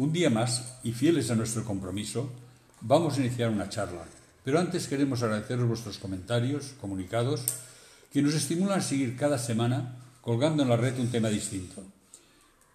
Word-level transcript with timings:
Un 0.00 0.14
día 0.14 0.30
más, 0.30 0.78
y 0.82 0.92
fieles 0.92 1.30
a 1.30 1.34
nuestro 1.34 1.62
compromiso, 1.62 2.30
vamos 2.80 3.18
a 3.18 3.20
iniciar 3.20 3.50
una 3.50 3.68
charla. 3.68 4.06
Pero 4.42 4.58
antes 4.58 4.88
queremos 4.88 5.22
agradeceros 5.22 5.68
vuestros 5.68 5.98
comentarios, 5.98 6.72
comunicados, 6.80 7.44
que 8.10 8.22
nos 8.22 8.32
estimulan 8.32 8.78
a 8.78 8.82
seguir 8.82 9.14
cada 9.14 9.36
semana 9.36 9.98
colgando 10.22 10.62
en 10.62 10.70
la 10.70 10.78
red 10.78 10.98
un 10.98 11.10
tema 11.10 11.28
distinto. 11.28 11.84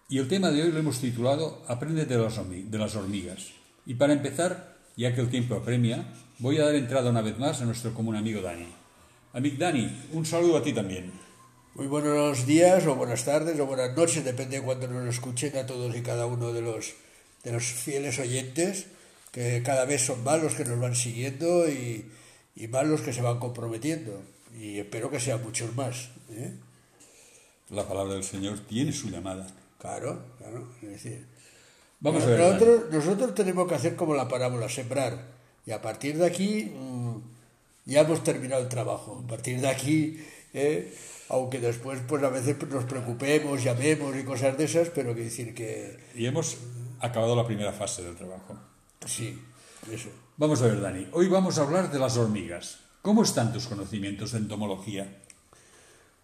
Y 0.08 0.18
el 0.18 0.28
tema 0.28 0.52
de 0.52 0.62
hoy 0.62 0.70
lo 0.70 0.78
hemos 0.78 1.00
titulado 1.00 1.64
Aprende 1.66 2.04
de 2.04 2.78
las 2.78 2.94
hormigas. 2.94 3.48
Y 3.86 3.94
para 3.94 4.12
empezar, 4.12 4.76
ya 4.96 5.12
que 5.12 5.20
el 5.20 5.28
tiempo 5.28 5.56
apremia, 5.56 6.06
voy 6.38 6.58
a 6.58 6.64
dar 6.66 6.76
entrada 6.76 7.10
una 7.10 7.22
vez 7.22 7.36
más 7.40 7.60
a 7.60 7.64
nuestro 7.64 7.92
común 7.92 8.14
amigo 8.14 8.40
Dani. 8.40 8.68
Amigo 9.32 9.56
Dani, 9.58 10.04
un 10.12 10.24
saludo 10.24 10.58
a 10.58 10.62
ti 10.62 10.72
también. 10.72 11.10
Muy 11.74 11.88
buenos 11.88 12.46
días 12.46 12.86
o 12.86 12.94
buenas 12.94 13.24
tardes 13.24 13.58
o 13.58 13.66
buenas 13.66 13.96
noches, 13.96 14.24
depende 14.24 14.60
de 14.60 14.62
cuando 14.62 14.86
nos 14.86 15.12
escuchen 15.12 15.56
a 15.56 15.66
todos 15.66 15.94
y 15.96 16.02
cada 16.02 16.24
uno 16.26 16.52
de 16.52 16.62
los, 16.62 16.94
de 17.46 17.52
los 17.52 17.64
fieles 17.64 18.18
oyentes, 18.18 18.86
que 19.30 19.62
cada 19.64 19.84
vez 19.84 20.04
son 20.04 20.24
más 20.24 20.42
los 20.42 20.56
que 20.56 20.64
nos 20.64 20.80
van 20.80 20.96
siguiendo 20.96 21.68
y, 21.68 22.04
y 22.56 22.66
más 22.66 22.84
los 22.86 23.02
que 23.02 23.12
se 23.12 23.22
van 23.22 23.38
comprometiendo. 23.38 24.20
Y 24.58 24.80
espero 24.80 25.10
que 25.12 25.20
sean 25.20 25.40
muchos 25.44 25.74
más. 25.76 26.10
¿eh? 26.30 26.52
La 27.70 27.86
palabra 27.86 28.14
del 28.14 28.24
Señor 28.24 28.58
tiene 28.66 28.92
su 28.92 29.10
llamada. 29.10 29.46
Claro, 29.78 30.24
claro. 30.38 30.66
Es 30.82 30.88
decir, 30.88 31.24
Vamos 32.00 32.24
a 32.24 32.26
ver. 32.26 32.40
Nosotros, 32.40 32.84
nosotros 32.90 33.34
tenemos 33.36 33.68
que 33.68 33.76
hacer 33.76 33.94
como 33.94 34.16
la 34.16 34.26
parábola, 34.26 34.68
sembrar. 34.68 35.28
Y 35.64 35.70
a 35.70 35.80
partir 35.80 36.18
de 36.18 36.26
aquí 36.26 36.72
mm, 36.76 37.18
ya 37.84 38.00
hemos 38.00 38.24
terminado 38.24 38.62
el 38.62 38.68
trabajo. 38.68 39.22
A 39.24 39.28
partir 39.28 39.60
de 39.60 39.68
aquí... 39.68 40.20
¿eh? 40.52 40.92
aunque 41.28 41.58
después 41.58 41.98
pues 42.06 42.22
a 42.22 42.30
veces 42.30 42.56
nos 42.70 42.84
preocupemos, 42.84 43.62
llamemos 43.62 44.16
y 44.16 44.22
cosas 44.22 44.56
de 44.56 44.64
esas, 44.64 44.90
pero 44.90 45.12
que 45.14 45.22
decir 45.24 45.54
que... 45.54 45.98
Y 46.14 46.26
hemos 46.26 46.56
acabado 47.00 47.36
la 47.36 47.46
primera 47.46 47.72
fase 47.72 48.02
del 48.02 48.16
trabajo. 48.16 48.56
Sí, 49.04 49.42
eso. 49.90 50.08
Vamos 50.36 50.60
a 50.62 50.66
ver, 50.66 50.80
Dani, 50.80 51.06
hoy 51.12 51.28
vamos 51.28 51.58
a 51.58 51.62
hablar 51.62 51.90
de 51.90 51.98
las 51.98 52.16
hormigas. 52.16 52.78
¿Cómo 53.02 53.22
están 53.22 53.52
tus 53.52 53.66
conocimientos 53.66 54.32
de 54.32 54.38
entomología? 54.38 55.22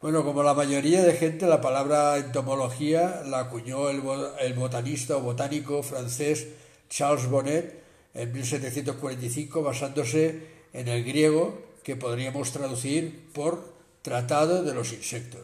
Bueno, 0.00 0.24
como 0.24 0.42
la 0.42 0.52
mayoría 0.52 1.02
de 1.02 1.14
gente, 1.14 1.46
la 1.46 1.60
palabra 1.60 2.18
entomología 2.18 3.22
la 3.24 3.40
acuñó 3.40 3.88
el, 3.88 4.02
el 4.40 4.54
botanista 4.54 5.16
o 5.16 5.20
botánico 5.20 5.82
francés 5.82 6.48
Charles 6.90 7.28
Bonnet 7.28 7.82
en 8.14 8.32
1745 8.32 9.62
basándose 9.62 10.46
en 10.72 10.88
el 10.88 11.04
griego 11.04 11.56
que 11.84 11.96
podríamos 11.96 12.52
traducir 12.52 13.30
por 13.32 13.72
tratado 14.02 14.62
de 14.62 14.74
los 14.74 14.92
insectos. 14.92 15.42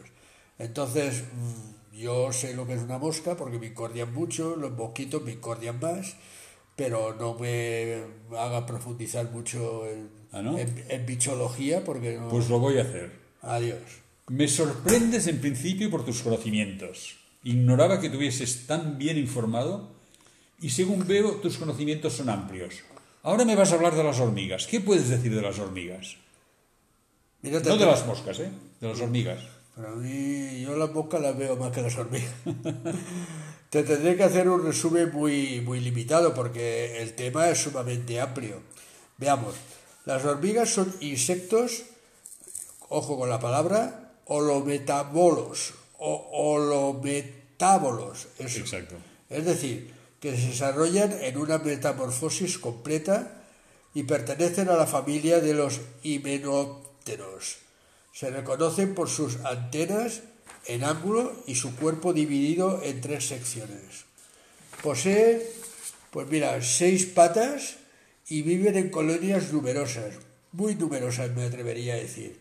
Entonces, 0.57 1.23
mm, 1.23 1.78
yo 1.99 2.31
sé 2.31 2.53
lo 2.53 2.65
que 2.65 2.73
es 2.73 2.81
una 2.81 2.97
mosca 2.97 3.35
porque 3.35 3.59
me 3.59 3.67
incordian 3.67 4.13
mucho, 4.13 4.55
los 4.55 4.71
mosquitos 4.71 5.21
me 5.21 5.33
incordian 5.33 5.79
más, 5.79 6.15
pero 6.75 7.13
no 7.13 7.37
me 7.37 8.03
haga 8.37 8.65
profundizar 8.65 9.29
mucho 9.31 9.85
en, 9.85 10.09
¿Ah, 10.31 10.41
no? 10.41 10.57
en, 10.57 11.05
bichología 11.05 11.83
porque 11.83 12.17
no... 12.17 12.29
Pues 12.29 12.49
lo 12.49 12.59
voy 12.59 12.77
a 12.77 12.83
hacer. 12.83 13.11
Adiós. 13.41 13.81
Me 14.27 14.47
sorprendes 14.47 15.27
en 15.27 15.41
principio 15.41 15.91
por 15.91 16.05
tus 16.05 16.21
conocimientos. 16.21 17.17
Ignoraba 17.43 17.99
que 17.99 18.09
tuvieses 18.09 18.65
tan 18.65 18.97
bien 18.97 19.17
informado 19.17 19.91
y 20.61 20.69
según 20.69 21.05
veo 21.05 21.35
tus 21.35 21.57
conocimientos 21.57 22.13
son 22.13 22.29
amplios. 22.29 22.75
Ahora 23.23 23.43
me 23.43 23.55
vas 23.55 23.73
a 23.73 23.75
hablar 23.75 23.95
de 23.95 24.03
las 24.03 24.19
hormigas. 24.19 24.67
¿Qué 24.67 24.79
puedes 24.79 25.09
decir 25.09 25.35
de 25.35 25.41
las 25.41 25.59
hormigas? 25.59 26.15
no 27.41 27.77
de 27.77 27.85
las 27.85 28.05
moscas, 28.05 28.39
¿eh? 28.39 28.51
De 28.79 28.87
las 28.87 29.01
hormigas. 29.01 29.58
Para 29.79 29.95
mí, 29.95 30.59
yo 30.59 30.75
las 30.75 30.91
moscas 30.91 31.21
las 31.21 31.37
veo 31.37 31.55
más 31.55 31.71
que 31.71 31.81
las 31.81 31.95
hormigas. 31.95 32.33
Te 33.69 33.83
tendré 33.83 34.17
que 34.17 34.25
hacer 34.25 34.49
un 34.49 34.65
resumen 34.65 35.09
muy, 35.13 35.61
muy 35.61 35.79
limitado 35.79 36.33
porque 36.33 37.01
el 37.01 37.13
tema 37.13 37.47
es 37.47 37.59
sumamente 37.59 38.19
amplio. 38.19 38.61
Veamos, 39.17 39.55
las 40.03 40.25
hormigas 40.25 40.69
son 40.69 40.93
insectos, 40.99 41.83
ojo 42.89 43.17
con 43.17 43.29
la 43.29 43.39
palabra, 43.39 44.15
holometabolos 44.25 45.75
o 45.97 46.27
holometábolos. 46.33 48.27
Exacto. 48.37 48.95
Es 49.29 49.45
decir, 49.45 49.93
que 50.19 50.35
se 50.35 50.47
desarrollan 50.47 51.13
en 51.21 51.37
una 51.37 51.57
metamorfosis 51.57 52.57
completa 52.57 53.45
y 53.93 54.03
pertenecen 54.03 54.67
a 54.67 54.75
la 54.75 54.87
familia 54.87 55.39
de 55.39 55.53
los 55.53 55.79
himenópteros 56.03 57.68
se 58.11 58.29
reconocen 58.29 58.95
por 58.95 59.09
sus 59.09 59.37
antenas 59.45 60.21
en 60.65 60.83
ángulo 60.83 61.43
y 61.47 61.55
su 61.55 61.75
cuerpo 61.75 62.13
dividido 62.13 62.81
en 62.83 63.01
tres 63.01 63.27
secciones. 63.27 64.05
Posee, 64.83 65.45
pues 66.11 66.27
mira, 66.27 66.61
seis 66.61 67.05
patas 67.05 67.77
y 68.27 68.41
viven 68.41 68.77
en 68.77 68.89
colonias 68.89 69.51
numerosas, 69.51 70.15
muy 70.51 70.75
numerosas 70.75 71.35
me 71.35 71.43
atrevería 71.43 71.95
a 71.95 71.97
decir. 71.97 72.39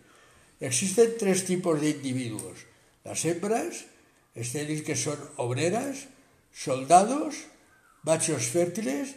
Existen 0.61 1.15
tres 1.19 1.45
tipos 1.45 1.81
de 1.81 1.91
individuos. 1.91 2.67
Las 3.05 3.25
hembras, 3.25 3.87
estériles 4.35 4.83
que 4.83 4.97
son 4.97 5.19
obreras, 5.37 6.09
soldados, 6.53 7.47
machos 8.03 8.47
fértiles 8.47 9.17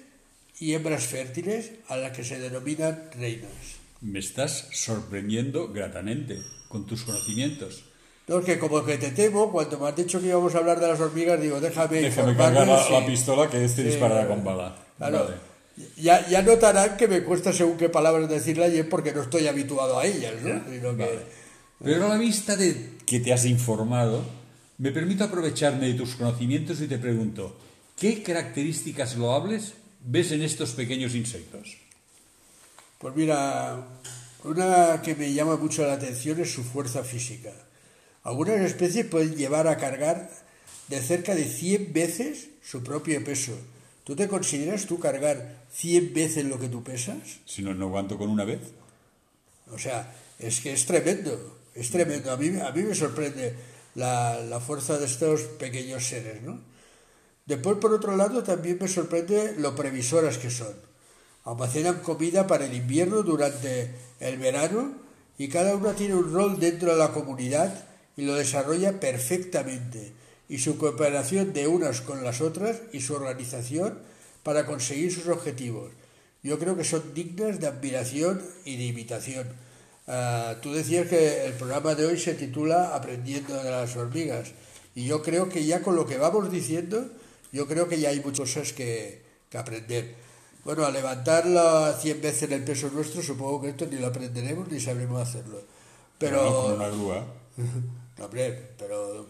y 0.60 0.74
hembras 0.74 1.06
fértiles 1.08 1.72
a 1.88 1.98
las 1.98 2.16
que 2.16 2.24
se 2.24 2.40
denominan 2.40 3.10
reinas. 3.18 3.81
Me 4.02 4.20
estás 4.20 4.68
sorprendiendo 4.74 5.72
gratamente 5.72 6.42
con 6.68 6.86
tus 6.86 7.04
conocimientos. 7.04 7.84
No, 8.28 8.42
que 8.42 8.58
como 8.58 8.84
que 8.86 8.98
te 8.98 9.12
temo, 9.12 9.52
cuando 9.52 9.80
me 9.80 9.90
has 9.90 9.96
dicho 9.96 10.20
que 10.20 10.28
íbamos 10.28 10.56
a 10.56 10.60
hablar 10.60 10.80
de 10.80 10.88
las 10.88 11.00
hormigas, 11.00 11.42
digo, 11.42 11.60
déjame... 11.60 12.02
Déjame 12.02 12.36
cargar 12.36 12.68
la, 12.68 13.06
pistola 13.06 13.50
que 13.50 13.64
este 13.64 13.84
disparará 13.84 14.28
con 14.28 14.44
bala. 14.44 14.76
Claro. 14.98 15.30
Ya, 15.98 16.28
ya, 16.28 16.42
notarán 16.42 16.98
que 16.98 17.08
me 17.08 17.24
cuesta 17.24 17.52
según 17.54 17.78
qué 17.78 17.90
palabras 17.90 18.30
decirla 18.30 18.68
y 18.68 18.78
es 18.78 18.86
porque 18.86 19.14
no 19.14 19.22
estoy 19.22 19.48
habituado 19.48 20.00
a 20.00 20.06
ellas, 20.06 20.34
¿no? 20.44 20.62
Pero 21.84 22.06
a 22.06 22.10
la 22.10 22.18
vista 22.18 22.56
de 22.56 22.98
que 23.06 23.20
te 23.20 23.34
has 23.34 23.46
informado, 23.46 24.24
me 24.78 24.92
permito 24.92 25.24
aprovecharme 25.24 25.88
de 25.88 25.94
tus 25.96 26.16
conocimientos 26.16 26.80
y 26.82 26.88
te 26.88 26.98
pregunto, 26.98 27.58
¿qué 27.98 28.22
características 28.22 29.16
loables 29.16 29.74
ves 30.06 30.32
en 30.32 30.44
estos 30.44 30.72
pequeños 30.72 31.16
insectos? 31.16 31.78
Pues 33.02 33.16
mira, 33.16 33.84
una 34.44 35.02
que 35.02 35.16
me 35.16 35.34
llama 35.34 35.58
mucho 35.58 35.84
la 35.88 35.94
atención 35.94 36.40
es 36.40 36.54
su 36.54 36.64
fuerza 36.64 37.04
física. 37.04 37.52
Algunas 38.22 38.62
especies 38.62 39.08
pueden 39.08 39.36
llevar 39.36 39.68
a 39.68 39.78
cargar 39.78 40.30
de 40.88 41.02
cerca 41.02 41.34
de 41.34 41.46
100 41.46 41.94
veces 41.94 42.50
su 42.62 42.84
propio 42.84 43.24
peso. 43.24 43.58
¿Tú 44.04 44.16
te 44.16 44.28
consideras 44.28 44.86
tú 44.86 45.00
cargar 45.00 45.64
100 45.72 46.14
veces 46.14 46.46
lo 46.46 46.60
que 46.60 46.70
tú 46.70 46.84
pesas? 46.84 47.40
Si 47.46 47.64
no, 47.64 47.74
no 47.74 47.88
aguanto 47.88 48.20
con 48.20 48.30
una 48.30 48.46
vez. 48.46 48.62
O 49.72 49.80
sea, 49.80 50.14
es 50.38 50.60
que 50.60 50.72
es 50.72 50.86
tremendo, 50.86 51.58
es 51.74 51.90
tremendo. 51.90 52.32
A 52.32 52.38
mí, 52.38 52.50
a 52.60 52.72
mí 52.72 52.84
me 52.84 52.94
sorprende 52.94 53.56
la, 53.96 54.40
la 54.42 54.60
fuerza 54.60 55.00
de 55.00 55.08
estos 55.08 55.42
pequeños 55.42 56.06
seres, 56.06 56.44
¿no? 56.44 56.60
Después, 57.48 57.78
por 57.78 57.94
otro 57.94 58.16
lado, 58.16 58.44
también 58.44 58.78
me 58.80 58.88
sorprende 58.88 59.56
lo 59.58 59.74
previsoras 59.74 60.38
que 60.38 60.52
son 60.52 60.91
almacenan 61.44 62.00
comida 62.00 62.48
para 62.48 62.66
el 62.66 62.74
invierno 62.74 63.24
durante 63.24 63.92
el 64.20 64.38
verano 64.38 64.94
y 65.38 65.48
cada 65.48 65.76
una 65.76 65.94
tiene 65.94 66.16
un 66.16 66.32
rol 66.32 66.60
dentro 66.60 66.92
de 66.92 67.00
la 67.00 67.12
comunidad 67.12 67.86
y 68.16 68.24
lo 68.24 68.36
desarrolla 68.36 69.00
perfectamente 69.00 70.14
y 70.48 70.60
su 70.60 70.78
cooperación 70.78 71.54
de 71.54 71.68
unas 71.68 72.02
con 72.02 72.24
las 72.24 72.42
otras 72.42 72.82
y 72.92 73.02
su 73.02 73.14
organización 73.16 73.98
para 74.44 74.66
conseguir 74.66 75.14
sus 75.14 75.28
objetivos. 75.28 75.92
Yo 76.44 76.60
creo 76.60 76.76
que 76.76 76.84
son 76.84 77.14
dignas 77.14 77.60
de 77.60 77.68
admiración 77.68 78.42
y 78.66 78.78
de 78.78 78.86
imitación. 78.86 79.48
Ah, 80.08 80.56
tú 80.62 80.74
decías 80.74 81.08
que 81.08 81.46
el 81.46 81.54
programa 81.54 81.96
de 81.96 82.06
hoy 82.06 82.20
se 82.20 82.34
titula 82.34 82.96
Aprendiendo 82.96 83.64
de 83.64 83.72
las 83.72 83.96
hormigas 83.96 84.52
y 84.94 85.06
yo 85.06 85.22
creo 85.22 85.48
que 85.48 85.66
ya 85.66 85.82
con 85.82 85.96
lo 85.96 86.06
que 86.06 86.18
vamos 86.18 86.52
diciendo, 86.52 87.10
yo 87.52 87.68
creo 87.68 87.88
que 87.88 88.00
ya 88.00 88.10
hay 88.10 88.20
muchas 88.20 88.50
cosas 88.50 88.74
que, 88.74 89.22
que 89.50 89.58
aprender. 89.58 90.16
Bueno, 90.64 90.86
a 90.86 90.92
levantarla 90.92 91.94
100 92.00 92.22
veces 92.22 92.52
el 92.52 92.64
peso 92.64 92.90
nuestro, 92.94 93.22
supongo 93.22 93.62
que 93.62 93.70
esto 93.70 93.88
ni 93.88 93.98
lo 93.98 94.08
aprenderemos 94.08 94.68
ni 94.68 94.80
sabremos 94.80 95.22
hacerlo. 95.22 95.60
Pero. 96.20 96.64
con 96.64 96.74
una 96.74 96.88
grúa. 96.88 97.26
no, 98.18 98.26
hombre, 98.26 98.74
pero. 98.78 99.26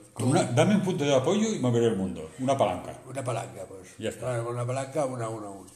dame 0.54 0.76
un 0.76 0.82
punto 0.82 1.06
de 1.06 1.16
apoyo 1.16 1.48
y 1.54 1.60
moveré 1.60 1.88
el 1.88 1.96
mundo. 1.96 2.30
Una 2.40 2.58
palanca. 2.58 3.00
Una 3.10 3.24
palanca, 3.24 3.64
pues. 3.66 3.96
Ya 3.98 4.10
está. 4.10 4.44
con 4.44 4.56
una 4.56 4.66
palanca, 4.66 5.06
una, 5.06 5.30
una, 5.30 5.50
una. 5.50 5.70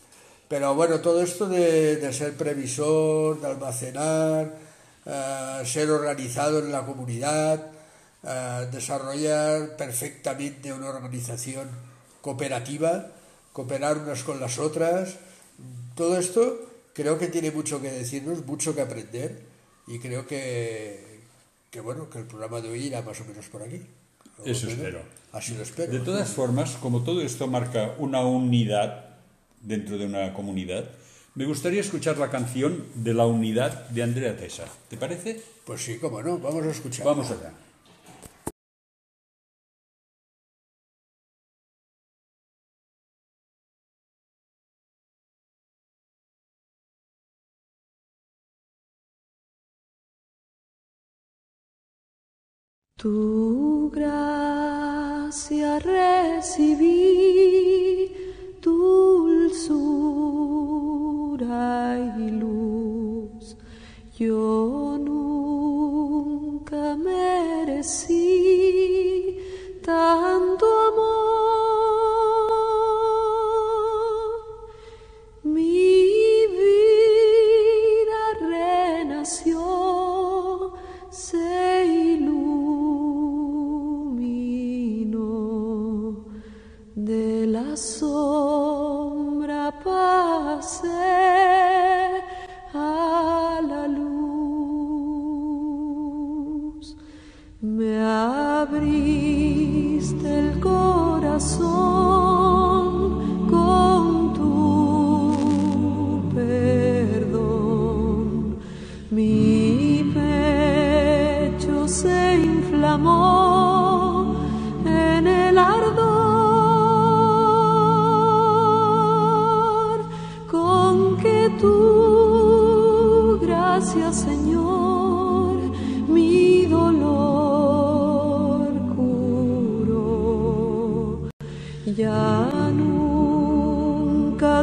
Pero 0.50 0.76
bueno, 0.76 1.00
todo 1.00 1.24
esto 1.24 1.48
de, 1.48 1.96
de 1.96 2.14
ser 2.14 2.36
previsor, 2.36 3.40
de 3.40 3.48
almacenar, 3.48 4.54
uh, 5.06 5.66
ser 5.66 5.90
organizado 5.90 6.60
en 6.60 6.72
la 6.72 6.86
comunidad, 6.86 7.72
uh, 8.24 8.70
desarrollar 8.72 9.76
perfectamente 9.78 10.72
una 10.72 10.90
organización 10.90 11.70
cooperativa, 12.22 13.08
cooperar 13.54 13.98
unas 13.98 14.24
con 14.24 14.40
las 14.40 14.60
otras 14.60 15.16
todo 15.96 16.18
esto 16.18 16.60
creo 16.94 17.18
que 17.18 17.28
tiene 17.28 17.52
mucho 17.52 17.82
que 17.82 17.92
decirnos, 17.92 18.46
mucho 18.46 18.76
que 18.76 18.82
aprender 18.82 19.42
y 19.88 20.00
creo 20.00 20.28
que, 20.28 21.20
que, 21.72 21.80
bueno, 21.80 22.10
que 22.10 22.20
el 22.20 22.26
programa 22.26 22.62
de 22.62 22.70
hoy 22.70 22.86
irá 22.86 23.02
más 23.02 23.20
o 23.22 23.26
menos 23.26 23.46
por 23.48 23.64
aquí. 23.64 23.82
Eso 24.44 24.68
espero. 24.68 25.02
Así 25.32 25.54
lo 25.54 25.64
espero. 25.64 25.92
De 25.92 26.00
todas 26.00 26.30
formas, 26.30 26.72
como 26.82 27.04
todo 27.04 27.22
esto 27.22 27.48
marca 27.48 27.96
una 27.98 28.22
unidad 28.26 29.16
dentro 29.62 29.98
de 29.98 30.06
una 30.06 30.34
comunidad, 30.34 30.86
me 31.36 31.46
gustaría 31.46 31.82
escuchar 31.82 32.18
la 32.18 32.30
canción 32.30 32.86
de 32.96 33.14
la 33.14 33.26
unidad 33.26 33.90
de 33.90 34.04
Andrea 34.04 34.38
Tesa. 34.38 34.66
¿Te 34.90 34.96
parece? 34.96 35.42
Pues 35.66 35.84
sí, 35.84 35.98
cómo 35.98 36.22
no, 36.22 36.38
vamos 36.40 36.64
a 36.66 36.72
escuchar. 36.72 37.06
Vamos 37.06 37.30
allá. 37.32 37.52
Tu 53.06 53.94
gracia 53.94 55.78
recibí, 55.78 56.90
dulzura 58.60 59.60
y 62.18 62.32
luz. 62.32 63.58
Yo 64.18 64.98
nunca 64.98 66.96
merecí 66.96 68.18
tanto 69.86 70.55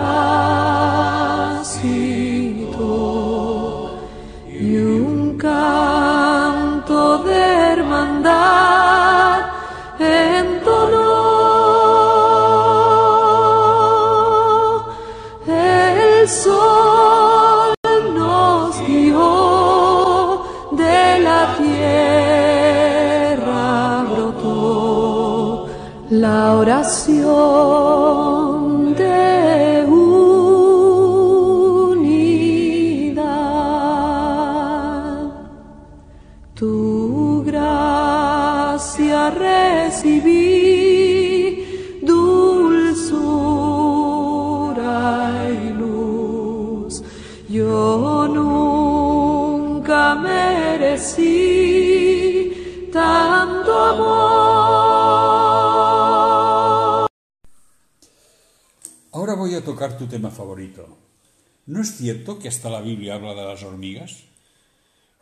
Ah. 0.00 0.57
A 59.58 59.64
tocar 59.64 59.98
tu 59.98 60.06
tema 60.06 60.30
favorito. 60.30 60.98
¿No 61.66 61.82
es 61.82 61.96
cierto 61.96 62.38
que 62.38 62.48
hasta 62.48 62.70
la 62.70 62.80
Biblia 62.80 63.14
habla 63.14 63.34
de 63.34 63.44
las 63.44 63.62
hormigas? 63.62 64.24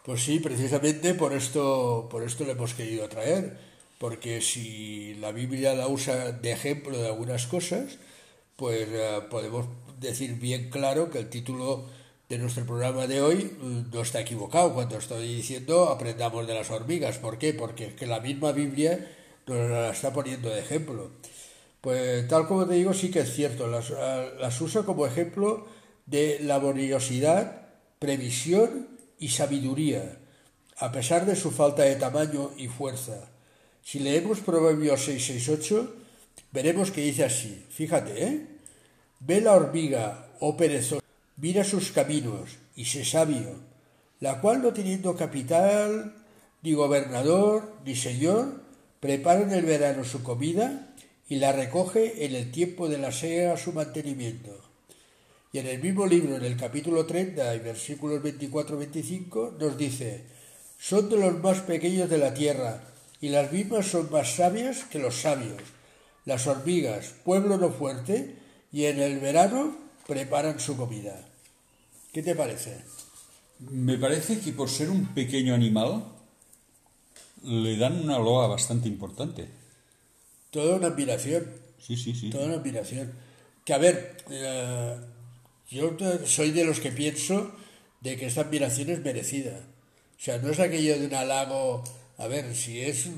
Pues 0.04 0.22
sí, 0.22 0.38
precisamente 0.38 1.14
por 1.14 1.32
esto, 1.32 2.08
por 2.10 2.22
esto 2.22 2.44
le 2.44 2.52
hemos 2.52 2.74
querido 2.74 3.08
traer, 3.08 3.58
porque 3.98 4.40
si 4.40 5.14
la 5.14 5.32
Biblia 5.32 5.74
la 5.74 5.88
usa 5.88 6.30
de 6.30 6.52
ejemplo 6.52 6.96
de 6.96 7.08
algunas 7.08 7.46
cosas, 7.46 7.98
pues 8.54 8.88
eh, 8.88 9.20
podemos 9.28 9.66
decir 9.98 10.34
bien 10.34 10.70
claro 10.70 11.10
que 11.10 11.18
el 11.18 11.28
título 11.28 11.86
de 12.28 12.38
nuestro 12.38 12.64
programa 12.64 13.06
de 13.06 13.20
hoy 13.20 13.56
mm, 13.60 13.90
no 13.92 14.02
está 14.02 14.20
equivocado 14.20 14.74
cuando 14.74 14.98
estoy 14.98 15.34
diciendo 15.34 15.88
aprendamos 15.88 16.46
de 16.46 16.54
las 16.54 16.70
hormigas. 16.70 17.18
¿Por 17.18 17.38
qué? 17.38 17.52
Porque 17.54 17.86
es 17.86 17.94
que 17.94 18.06
la 18.06 18.20
misma 18.20 18.52
Biblia 18.52 19.10
nos 19.46 19.70
la 19.70 19.90
está 19.90 20.12
poniendo 20.12 20.50
de 20.50 20.60
ejemplo. 20.60 21.10
Pues 21.86 22.26
tal 22.26 22.48
como 22.48 22.66
te 22.66 22.74
digo, 22.74 22.92
sí 22.92 23.12
que 23.12 23.20
es 23.20 23.32
cierto, 23.32 23.68
las, 23.68 23.90
las 24.40 24.60
usa 24.60 24.82
como 24.82 25.06
ejemplo 25.06 25.68
de 26.04 26.40
laboriosidad, 26.40 27.68
previsión 28.00 28.88
y 29.20 29.28
sabiduría, 29.28 30.18
a 30.78 30.90
pesar 30.90 31.26
de 31.26 31.36
su 31.36 31.52
falta 31.52 31.84
de 31.84 31.94
tamaño 31.94 32.50
y 32.56 32.66
fuerza. 32.66 33.30
Si 33.84 34.00
leemos 34.00 34.40
Proverbios 34.40 35.04
668, 35.04 35.94
veremos 36.50 36.90
que 36.90 37.02
dice 37.02 37.22
así, 37.22 37.64
fíjate, 37.70 38.20
¿eh? 38.20 38.46
Ve 39.20 39.40
la 39.40 39.52
hormiga, 39.52 40.26
oh 40.40 40.56
perezoso, 40.56 41.04
mira 41.36 41.62
sus 41.62 41.92
caminos 41.92 42.56
y 42.74 42.86
sé 42.86 43.04
sabio, 43.04 43.60
la 44.18 44.40
cual 44.40 44.60
no 44.60 44.72
teniendo 44.72 45.14
capital, 45.14 46.16
ni 46.62 46.72
gobernador, 46.72 47.76
ni 47.84 47.94
señor, 47.94 48.60
prepara 48.98 49.42
en 49.42 49.52
el 49.52 49.64
verano 49.64 50.02
su 50.02 50.24
comida 50.24 50.92
y 51.28 51.36
la 51.36 51.52
recoge 51.52 52.24
en 52.24 52.34
el 52.34 52.50
tiempo 52.50 52.88
de 52.88 52.98
la 52.98 53.12
siega 53.12 53.56
su 53.56 53.72
mantenimiento. 53.72 54.60
Y 55.52 55.58
en 55.58 55.66
el 55.66 55.82
mismo 55.82 56.06
libro, 56.06 56.36
en 56.36 56.44
el 56.44 56.56
capítulo 56.56 57.06
30 57.06 57.54
y 57.54 57.58
versículos 57.60 58.22
24-25, 58.22 59.58
nos 59.58 59.78
dice, 59.78 60.24
son 60.78 61.08
de 61.08 61.16
los 61.16 61.40
más 61.40 61.60
pequeños 61.60 62.10
de 62.10 62.18
la 62.18 62.34
tierra, 62.34 62.84
y 63.20 63.30
las 63.30 63.50
mismas 63.50 63.86
son 63.86 64.10
más 64.10 64.34
sabias 64.34 64.84
que 64.84 64.98
los 64.98 65.16
sabios. 65.16 65.62
las 66.26 66.46
hormigas, 66.48 67.14
pueblo 67.24 67.56
no 67.56 67.70
fuerte, 67.70 68.36
y 68.72 68.84
en 68.86 69.00
el 69.00 69.20
verano 69.20 69.76
preparan 70.06 70.58
su 70.58 70.76
comida. 70.76 71.24
¿Qué 72.12 72.22
te 72.22 72.34
parece? 72.34 72.78
Me 73.60 73.96
parece 73.96 74.40
que 74.40 74.52
por 74.52 74.68
ser 74.68 74.90
un 74.90 75.14
pequeño 75.14 75.54
animal 75.54 76.04
le 77.44 77.76
dan 77.76 78.02
una 78.02 78.18
loa 78.18 78.48
bastante 78.48 78.88
importante. 78.88 79.48
Toda 80.56 80.76
una 80.76 80.86
admiración. 80.86 81.50
Sí, 81.78 81.98
sí, 81.98 82.14
sí. 82.14 82.30
Toda 82.30 82.46
una 82.46 82.54
admiración. 82.54 83.12
Que 83.62 83.74
a 83.74 83.78
ver, 83.78 84.16
eh, 84.30 84.96
yo 85.68 85.94
soy 86.24 86.50
de 86.52 86.64
los 86.64 86.80
que 86.80 86.90
pienso 86.90 87.52
de 88.00 88.16
que 88.16 88.24
esta 88.24 88.40
admiración 88.40 88.88
es 88.88 89.00
merecida. 89.00 89.60
O 90.18 90.18
sea, 90.18 90.38
no 90.38 90.48
es 90.48 90.58
aquello 90.58 90.98
de 90.98 91.08
un 91.08 91.14
halago. 91.14 91.84
A 92.16 92.26
ver, 92.26 92.54
si 92.54 92.80
es. 92.80 93.10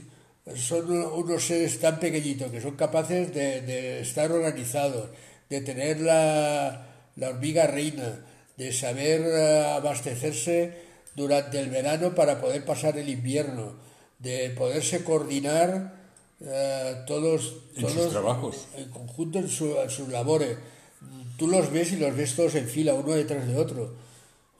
Son 0.56 0.90
unos 0.90 1.44
seres 1.44 1.78
tan 1.78 2.00
pequeñitos 2.00 2.50
que 2.50 2.60
son 2.60 2.74
capaces 2.74 3.32
de, 3.32 3.60
de 3.60 4.00
estar 4.00 4.32
organizados, 4.32 5.10
de 5.48 5.60
tener 5.60 6.00
la, 6.00 6.88
la 7.14 7.28
hormiga 7.28 7.68
reina, 7.68 8.18
de 8.56 8.72
saber 8.72 9.20
eh, 9.20 9.64
abastecerse 9.76 10.72
durante 11.14 11.60
el 11.60 11.70
verano 11.70 12.16
para 12.16 12.40
poder 12.40 12.64
pasar 12.64 12.98
el 12.98 13.08
invierno, 13.08 13.76
de 14.18 14.50
poderse 14.50 15.04
coordinar 15.04 15.97
eh, 16.40 16.94
todos, 17.06 17.54
En 17.76 17.88
sus 17.88 18.10
trabajos. 18.10 18.66
en 18.76 18.88
conjunto 18.90 19.38
en, 19.38 19.48
su- 19.48 19.76
en 19.78 19.90
sus 19.90 20.08
labores. 20.08 20.56
Tú 21.36 21.46
los 21.48 21.70
ves 21.72 21.92
y 21.92 21.96
los 21.96 22.16
ves 22.16 22.34
todos 22.34 22.54
en 22.56 22.66
fila, 22.68 22.94
uno 22.94 23.12
detrás 23.12 23.46
de 23.46 23.56
otro. 23.56 23.94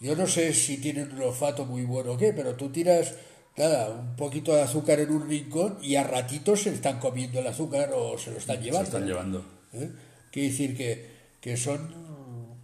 Yo 0.01 0.15
no 0.15 0.27
sé 0.29 0.53
si 0.55 0.79
tienen 0.79 1.11
un 1.13 1.23
olfato 1.23 1.65
muy 1.65 1.83
bueno 1.83 2.13
o 2.13 2.17
qué, 2.17 2.33
pero 2.33 2.55
tú 2.55 2.69
tiras, 2.71 3.15
nada, 3.57 3.91
un 3.91 4.15
poquito 4.17 4.55
de 4.55 4.63
azúcar 4.63 5.01
en 5.01 5.11
un 5.11 5.29
rincón 5.29 5.79
y 5.83 5.97
a 5.97 6.05
ratitos 6.05 6.63
se 6.63 6.71
están 6.71 7.01
comiendo 7.01 7.41
el 7.41 7.47
azúcar 7.49 7.91
o 7.95 8.17
se 8.17 8.31
lo 8.31 8.39
están 8.39 8.59
Se 8.59 8.63
llevando. 8.63 8.85
están 8.87 9.07
llevando. 9.07 9.45
¿eh? 9.73 9.91
Quiere 10.31 10.51
decir 10.51 10.77
que, 10.77 11.07
que 11.41 11.57
son 11.57 11.93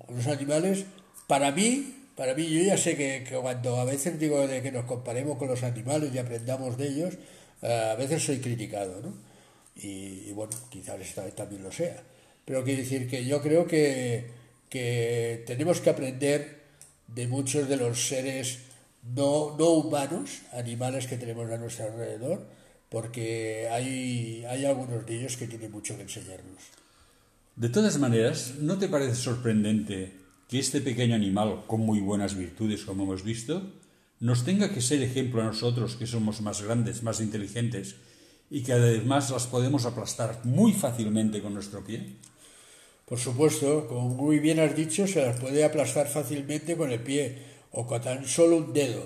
unos 0.07 0.27
animales, 0.29 0.85
para 1.27 1.51
mí, 1.51 1.97
para 2.17 2.35
mí, 2.35 2.49
yo 2.49 2.63
ya 2.63 2.77
sé 2.77 2.97
que, 2.97 3.25
que 3.29 3.35
cuando 3.37 3.79
a 3.81 3.85
veces 3.85 4.21
digo 4.21 4.47
de 4.47 4.63
que 4.63 4.71
nos 4.71 4.85
comparemos 4.85 5.37
con 5.37 5.49
los 5.49 5.65
animales 5.65 6.15
y 6.15 6.19
aprendamos 6.19 6.77
de 6.79 6.87
ellos, 6.89 7.15
eh, 7.15 7.19
a 7.63 7.95
veces 7.97 8.25
soy 8.25 8.39
criticado, 8.39 9.01
¿no? 9.03 9.15
Y, 9.77 10.31
bueno, 10.33 10.53
quizás 10.71 11.01
esta 11.01 11.25
vez 11.25 11.35
también 11.35 11.63
lo 11.63 11.73
sea. 11.73 12.03
Pero 12.45 12.63
quiere 12.63 12.83
decir 12.83 13.09
que 13.09 13.25
yo 13.25 13.43
creo 13.43 13.67
que, 13.67 14.31
que 14.69 15.43
tenemos 15.47 15.81
que 15.81 15.91
aprender 15.91 16.63
de 17.09 17.27
muchos 17.27 17.69
de 17.69 17.77
los 17.77 18.07
seres 18.07 18.59
no, 19.15 19.57
no 19.59 19.71
humanos, 19.71 20.43
animales 20.53 21.07
que 21.07 21.17
tenemos 21.17 21.51
a 21.51 21.59
nuestro 21.59 21.87
alrededor, 21.87 22.47
porque 22.89 23.69
hay, 23.71 24.45
hay 24.49 24.65
algunos 24.65 25.05
de 25.07 25.19
ellos 25.19 25.37
que 25.37 25.47
tienen 25.47 25.73
mucho 25.73 25.97
que 25.97 26.03
enseñarnos. 26.03 26.63
De 27.57 27.69
todas 27.69 27.99
maneras, 27.99 28.55
¿no 28.61 28.79
te 28.79 28.89
parece 28.89 29.15
sorprendente 29.15 30.13
que 30.49 30.59
este 30.59 30.81
pequeño 30.81 31.15
animal, 31.15 31.65
con 31.67 31.81
muy 31.81 32.01
buenas 32.01 32.37
virtudes, 32.37 32.85
como 32.85 33.05
hemos 33.05 33.23
visto, 33.23 33.73
nos 34.25 34.43
tenga 34.43 34.73
que 34.73 34.81
ser 34.81 35.03
ejemplo 35.03 35.43
a 35.43 35.45
nosotros, 35.45 35.97
que 35.97 36.07
somos 36.07 36.41
más 36.41 36.63
grandes, 36.63 37.03
más 37.03 37.21
inteligentes, 37.21 37.97
y 38.49 38.63
que 38.63 38.73
además 38.73 39.29
las 39.29 39.47
podemos 39.47 39.85
aplastar 39.85 40.41
muy 40.45 40.73
fácilmente 40.73 41.43
con 41.43 41.53
nuestro 41.53 41.85
pie? 41.85 42.07
Por 43.05 43.19
supuesto, 43.19 43.87
como 43.87 44.09
muy 44.09 44.39
bien 44.39 44.61
has 44.61 44.75
dicho, 44.75 45.07
se 45.07 45.21
las 45.21 45.39
puede 45.39 45.63
aplastar 45.63 46.09
fácilmente 46.09 46.75
con 46.75 46.91
el 46.91 47.01
pie 47.01 47.37
o 47.71 47.87
con 47.87 48.01
tan 48.01 48.27
solo 48.27 48.57
un 48.57 48.73
dedo. 48.73 49.05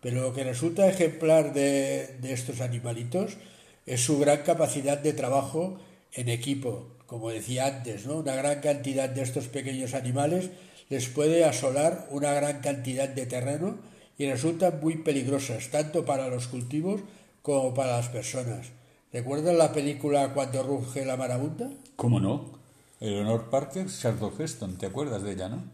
Pero 0.00 0.22
lo 0.22 0.32
que 0.32 0.44
resulta 0.44 0.88
ejemplar 0.88 1.52
de, 1.52 2.20
estos 2.22 2.60
animalitos 2.60 3.38
es 3.86 4.00
su 4.00 4.20
gran 4.20 4.44
capacidad 4.44 4.98
de 4.98 5.14
trabajo 5.14 5.80
en 6.12 6.28
equipo. 6.28 6.94
Como 7.06 7.30
decía 7.30 7.66
antes, 7.66 8.06
¿no? 8.06 8.18
una 8.18 8.36
gran 8.36 8.60
cantidad 8.60 9.08
de 9.08 9.22
estos 9.22 9.48
pequeños 9.48 9.94
animales 9.94 10.50
les 10.90 11.08
puede 11.08 11.44
asolar 11.44 12.06
una 12.12 12.32
gran 12.34 12.60
cantidad 12.60 13.08
de 13.08 13.26
terreno 13.26 13.89
y 14.20 14.30
resultan 14.30 14.80
muy 14.82 14.96
peligrosas, 14.98 15.70
tanto 15.70 16.04
para 16.04 16.28
los 16.28 16.46
cultivos 16.46 17.00
como 17.40 17.72
para 17.72 17.96
las 17.96 18.10
personas. 18.10 18.66
¿Recuerdan 19.14 19.56
la 19.56 19.72
película 19.72 20.34
Cuando 20.34 20.62
ruge 20.62 21.06
la 21.06 21.16
marabunta? 21.16 21.70
¿Cómo 21.96 22.20
no? 22.20 22.60
Eleanor 23.00 23.48
Parker, 23.48 23.86
Charlton 23.86 24.34
Heston, 24.38 24.76
¿te 24.76 24.84
acuerdas 24.84 25.22
de 25.22 25.32
ella, 25.32 25.48
no? 25.48 25.64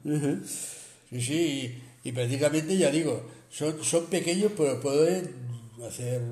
Sí, 1.10 1.20
sí, 1.20 1.82
y, 2.04 2.08
y 2.08 2.12
precisamente 2.12 2.76
ya 2.78 2.92
digo, 2.92 3.20
son, 3.50 3.82
son 3.82 4.06
pequeños 4.06 4.52
pero 4.56 4.80
pueden 4.80 5.34
hacer... 5.84 6.22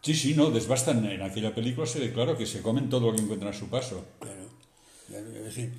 Sí, 0.00 0.14
sí, 0.14 0.32
no, 0.34 0.50
desbastan. 0.50 1.04
En 1.04 1.20
aquella 1.20 1.54
película 1.54 1.86
se 1.86 2.00
ve 2.00 2.14
claro 2.14 2.38
que 2.38 2.46
se 2.46 2.62
comen 2.62 2.88
todo 2.88 3.10
lo 3.10 3.14
que 3.14 3.22
encuentran 3.22 3.52
a 3.52 3.54
su 3.54 3.68
paso. 3.68 4.06
Claro, 4.20 4.48
claro, 5.06 5.26
es 5.36 5.44
decir, 5.44 5.70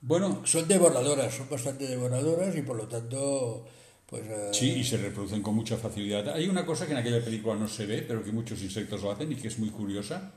Bueno, 0.00 0.42
son 0.44 0.68
devoradoras, 0.68 1.34
son 1.34 1.48
bastante 1.50 1.88
devoradoras 1.88 2.54
y 2.56 2.62
por 2.62 2.76
lo 2.76 2.86
tanto, 2.86 3.66
pues... 4.06 4.24
eh, 4.26 4.50
Sí, 4.52 4.70
y 4.70 4.84
se 4.84 4.96
reproducen 4.96 5.42
con 5.42 5.54
mucha 5.54 5.76
facilidad. 5.76 6.28
Hay 6.30 6.48
una 6.48 6.64
cosa 6.64 6.86
que 6.86 6.92
en 6.92 6.98
aquella 6.98 7.24
película 7.24 7.54
no 7.54 7.68
se 7.68 7.86
ve, 7.86 8.02
pero 8.02 8.22
que 8.22 8.32
muchos 8.32 8.62
insectos 8.62 9.02
lo 9.02 9.10
hacen 9.10 9.30
y 9.32 9.36
que 9.36 9.48
es 9.48 9.58
muy 9.58 9.70
curiosa. 9.70 10.32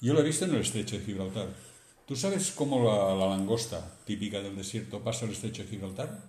Yo 0.00 0.14
lo 0.14 0.20
he 0.20 0.24
visto 0.24 0.44
en 0.44 0.54
el 0.54 0.60
estrecho 0.62 0.98
de 0.98 1.04
Gibraltar. 1.04 1.54
¿Tú 2.06 2.16
sabes 2.16 2.50
cómo 2.50 2.82
la, 2.84 3.14
la 3.14 3.28
langosta, 3.36 3.98
típica 4.04 4.40
del 4.40 4.56
desierto, 4.56 5.02
pasa 5.02 5.24
el 5.24 5.32
estrecho 5.32 5.62
de 5.62 5.68
Gibraltar? 5.68 6.22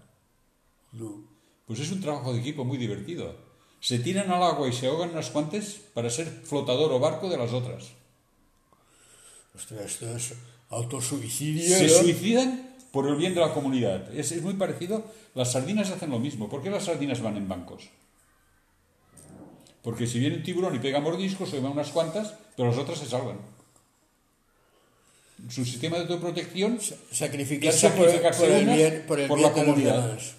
no. 0.94 1.32
Pues 1.66 1.80
es 1.80 1.92
un 1.92 2.02
trabajo 2.02 2.34
de 2.34 2.42
equipo 2.42 2.66
muy 2.66 2.78
divertido. 2.78 3.36
Se 3.80 3.98
tiran 4.00 4.30
al 4.30 4.44
agua 4.44 4.68
y 4.68 4.74
se 4.74 4.88
ahogan 4.88 5.12
unas 5.12 5.30
cuantas 5.30 5.80
para 5.94 6.10
ser 6.10 6.28
flotador 6.28 6.92
o 6.92 7.00
barco 7.00 7.30
de 7.30 7.38
las 7.38 7.54
otras. 7.54 7.86
Ostras, 9.56 9.86
esto 9.86 10.16
es 10.16 10.34
autosuicidio. 10.70 11.78
Se 11.78 11.88
¿no? 11.88 11.94
suicidan 11.94 12.73
por 12.94 13.08
el 13.10 13.16
bien 13.16 13.34
de 13.34 13.42
la 13.42 13.54
comunidad. 13.56 14.14
Es, 14.16 14.32
es 14.32 14.44
muy 14.44 14.54
parecido. 14.54 15.04
Las 15.34 15.52
sardinas 15.54 15.90
hacen 15.90 16.12
lo 16.12 16.20
mismo. 16.20 16.48
¿Por 16.48 16.62
qué 16.62 16.70
las 16.70 16.86
sardinas 16.86 17.22
van 17.22 17.38
en 17.38 17.50
bancos? 17.50 17.90
Porque 19.82 20.06
si 20.06 20.20
viene 20.20 20.38
un 20.38 20.44
tiburón 20.44 20.76
y 20.76 20.80
pega 20.80 21.00
mordiscos, 21.02 21.50
se 21.50 21.60
van 21.60 21.72
unas 21.72 21.90
cuantas, 21.90 22.36
pero 22.56 22.70
las 22.70 22.78
otras 22.78 23.00
se 23.00 23.08
salvan. 23.08 23.38
Su 25.50 25.66
sistema 25.66 25.98
de 25.98 26.04
autoprotección, 26.04 26.80
Sacrificarse, 27.12 27.88
Es 27.88 27.94
por- 27.94 28.06
sacrificarse 28.06 28.42
por, 28.46 28.52
el 28.52 28.66
bien, 28.66 29.04
por 29.08 29.20
el 29.20 29.28
por 29.28 29.38
bien 29.40 29.50
la 29.50 29.54
comunidad. 29.56 30.14
los 30.14 30.36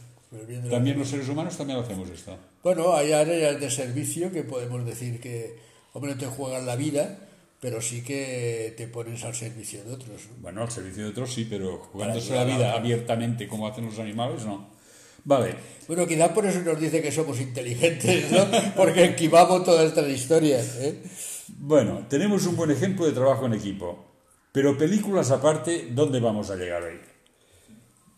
también 0.71 0.99
los 0.99 1.09
seres 1.09 1.29
humanos 1.29 1.57
también 1.57 1.79
hacemos 1.79 2.09
esto. 2.09 2.37
Bueno, 2.63 2.95
hay 2.95 3.13
áreas 3.13 3.61
de 3.61 3.71
servicio 3.71 4.33
que 4.33 4.43
podemos 4.45 4.85
decir 4.87 5.21
que, 5.21 5.59
hombre, 5.93 6.15
te 6.15 6.27
juegan 6.27 6.65
la 6.67 6.77
vida, 6.77 7.19
pero 7.65 7.81
sí 7.81 8.03
que 8.03 8.75
te 8.77 8.89
pones 8.89 9.25
al 9.25 9.35
servicio 9.35 9.83
de 9.85 9.95
otros. 9.95 10.27
¿no? 10.29 10.43
Bueno, 10.43 10.61
al 10.61 10.71
servicio 10.71 11.05
de 11.05 11.09
otros 11.09 11.33
sí, 11.33 11.47
pero 11.49 11.79
jugándose 11.79 12.35
la 12.35 12.45
vida 12.45 12.75
abiertamente 12.75 13.49
como 13.49 13.67
hacen 13.67 13.87
los 13.87 13.99
animales, 13.99 14.45
no. 14.45 14.69
Vale, 15.25 15.55
Bueno, 15.89 16.07
quizás 16.07 16.29
por 16.33 16.45
eso 16.45 16.61
nos 16.61 16.79
dice 16.79 17.01
que 17.01 17.11
somos 17.11 17.41
inteligentes, 17.41 18.31
¿no? 18.31 18.47
Porque 18.77 19.05
esquivamos 19.05 19.65
todas 19.65 19.87
estas 19.87 20.07
historias. 20.11 20.77
¿eh? 20.77 21.01
bueno, 21.57 22.05
tenemos 22.07 22.45
un 22.45 22.55
buen 22.55 22.71
ejemplo 22.71 23.07
de 23.07 23.13
trabajo 23.13 23.47
en 23.47 23.55
equipo. 23.55 24.13
Pero 24.53 24.77
películas 24.77 25.31
aparte, 25.31 25.89
¿dónde 25.91 26.21
vamos 26.21 26.51
a 26.51 26.57
llegar 26.57 26.83
hoy? 26.83 27.01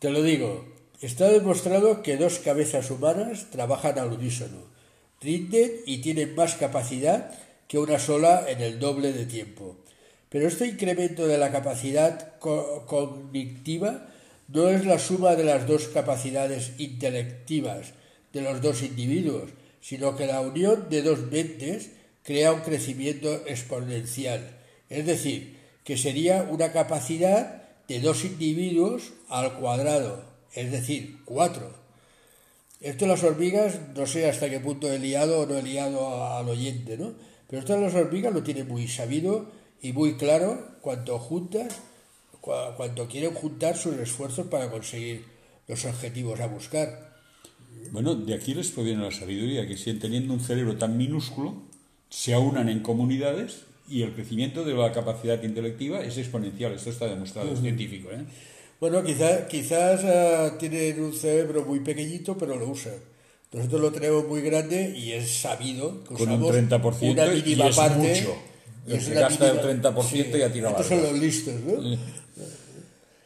Te 0.01 0.11
lo 0.11 0.25
digo, 0.25 0.67
está 1.01 1.29
demostrado 1.31 2.03
que 2.03 2.17
dos 2.17 2.41
cabezas 2.41 2.91
humanas 2.91 3.47
trabajan 3.53 3.97
al 4.01 4.13
unísono, 4.13 4.65
rinden 5.21 5.71
y 5.87 5.99
tienen 5.99 6.35
más 6.35 6.57
capacidad 6.57 7.46
que 7.69 7.79
una 7.79 7.99
sola 7.99 8.45
en 8.49 8.61
el 8.61 8.79
doble 8.79 9.13
de 9.13 9.27
tiempo. 9.27 9.77
Pero 10.29 10.49
este 10.49 10.67
incremento 10.67 11.27
de 11.27 11.39
la 11.39 11.51
capacidad 11.51 12.39
co- 12.39 12.85
cognitiva 12.87 14.07
no 14.49 14.69
es 14.69 14.85
la 14.85 14.99
suma 14.99 15.35
de 15.35 15.45
las 15.45 15.67
dos 15.67 15.89
capacidades 15.89 16.73
intelectivas 16.79 17.95
de 18.33 18.43
los 18.43 18.61
dos 18.61 18.83
individuos, 18.83 19.51
sino 19.81 20.17
que 20.17 20.27
la 20.27 20.41
unión 20.41 20.89
de 20.91 21.03
dos 21.03 21.21
mentes 21.31 21.91
crea 22.23 22.53
un 22.53 22.61
crecimiento 22.61 23.33
exponencial. 23.47 24.57
Es 24.91 25.07
decir, 25.07 25.57
que 25.85 25.97
sería 25.97 26.47
una 26.51 26.73
capacidad 26.73 27.63
de 27.89 28.01
dos 28.01 28.25
individuos 28.25 29.13
al 29.29 29.55
cuadrado, 29.55 30.25
es 30.55 30.73
decir, 30.73 31.19
cuatro. 31.25 31.73
Esto 32.81 33.07
las 33.07 33.23
hormigas, 33.23 33.79
no 33.95 34.07
sé 34.07 34.29
hasta 34.29 34.51
qué 34.51 34.61
punto 34.61 34.93
he 34.93 34.99
liado 34.99 35.41
o 35.41 35.47
no 35.47 35.59
he 35.59 35.63
liado 35.63 36.27
al 36.27 36.49
oyente, 36.49 36.97
¿no? 36.99 37.15
Pero 37.49 37.61
esto 37.61 37.75
de 37.75 37.81
las 37.83 37.95
hormigas 37.95 38.33
lo 38.35 38.43
tiene 38.43 38.65
muy 38.65 38.89
sabido 38.89 39.51
y 39.83 39.93
muy 39.93 40.17
claro 40.17 40.77
cuando 40.81 41.19
juntas, 41.19 41.77
cua- 42.43 42.75
cuando 42.77 43.07
quieren 43.09 43.35
juntar 43.35 43.77
sus 43.77 43.97
esfuerzos 43.97 44.47
para 44.49 44.71
conseguir 44.71 45.25
los 45.69 45.85
objetivos 45.85 46.41
a 46.41 46.47
buscar. 46.47 47.17
Bueno, 47.93 48.15
de 48.15 48.35
aquí 48.35 48.55
les 48.55 48.71
proviene 48.71 49.03
la 49.03 49.11
sabiduría, 49.11 49.67
que 49.67 49.77
si 49.77 49.93
teniendo 49.95 50.35
un 50.35 50.41
cerebro 50.41 50.77
tan 50.77 50.97
minúsculo, 50.97 51.55
se 52.11 52.35
aunan 52.35 52.69
en 52.69 52.81
comunidades 52.81 53.63
y 53.89 54.03
el 54.03 54.13
crecimiento 54.15 54.65
de 54.65 54.75
la 54.75 54.93
capacidad 54.93 55.41
intelectiva 55.43 56.03
es 56.03 56.19
exponencial. 56.19 56.73
Esto 56.73 56.91
está 56.91 57.07
demostrado, 57.07 57.53
es 57.53 57.61
científico. 57.61 58.11
¿eh? 58.11 58.25
Bueno, 58.81 59.03
quizás 59.05 59.47
quizás 59.49 60.05
ah, 60.05 60.57
tienen 60.59 61.01
un 61.03 61.13
cerebro 61.13 61.65
muy 61.65 61.81
pequeñito, 61.81 62.37
pero 62.37 62.57
lo 62.57 62.69
usan. 62.69 62.95
Nosotros 63.57 63.81
lo 63.81 63.91
tenemos 63.93 64.27
muy 64.29 64.41
grande 64.43 64.95
y 64.97 65.13
es 65.13 65.31
sabido 65.41 66.03
que 66.05 66.15
Con 66.15 66.29
un 66.31 66.43
usamos 66.43 66.55
30% 66.81 67.11
una 67.13 67.27
y 67.35 67.43
mínima 67.43 67.67
es 67.69 67.77
parte, 67.77 67.97
mucho. 67.99 68.37
Y 68.87 68.91
El 68.93 68.97
es 68.99 69.05
que 69.07 69.11
una 69.13 69.21
gasta 69.23 69.47
el 69.51 69.57
mínima- 69.57 69.95
30% 69.97 70.37
ya 70.39 70.53
tira 70.53 70.71
Estos 70.71 70.87
son 70.87 71.03
los 71.03 71.13
listos, 71.19 71.55
¿no? 71.67 71.97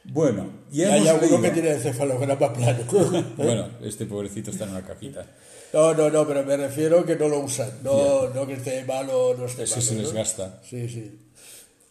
Bueno, 0.04 0.50
Y 0.72 0.82
hay 0.82 1.06
alguno 1.06 1.26
leído- 1.26 1.42
que 1.42 1.50
tiene 1.50 1.70
el 1.70 1.80
cefalograma 1.80 2.52
plano. 2.52 2.78
Bueno, 3.36 3.68
este 3.82 4.06
pobrecito 4.06 4.50
está 4.50 4.64
en 4.64 4.70
una 4.70 4.82
cajita. 4.82 5.26
No, 5.72 5.94
no, 5.94 6.10
no, 6.10 6.26
pero 6.26 6.44
me 6.44 6.56
refiero 6.56 7.04
que 7.04 7.14
no 7.16 7.28
lo 7.28 7.40
usan. 7.40 7.70
No, 7.84 8.28
no 8.30 8.46
que 8.46 8.54
esté 8.54 8.84
malo 8.84 9.28
o 9.28 9.36
no 9.36 9.46
esté 9.46 9.64
Ese 9.64 9.74
malo. 9.76 9.82
se 9.86 9.94
¿no? 9.94 10.00
desgasta. 10.02 10.60
Sí, 10.68 10.88
sí. 10.88 11.18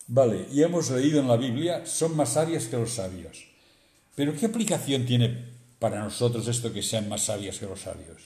Vale, 0.08 0.46
y 0.52 0.64
hemos 0.64 0.90
leído 0.90 1.20
en 1.20 1.28
la 1.28 1.38
Biblia, 1.38 1.86
son 1.86 2.16
más 2.18 2.34
sabias 2.34 2.66
que 2.66 2.78
los 2.78 2.92
sabios. 2.92 3.46
Pero 4.16 4.34
¿qué 4.36 4.48
aplicación 4.48 5.06
tiene 5.06 5.46
para 5.80 6.04
nosotros 6.04 6.48
esto 6.48 6.72
que 6.72 6.84
sean 6.84 7.10
más 7.10 7.26
sabias 7.26 7.58
que 7.58 7.66
los 7.66 7.82
sabios? 7.82 8.22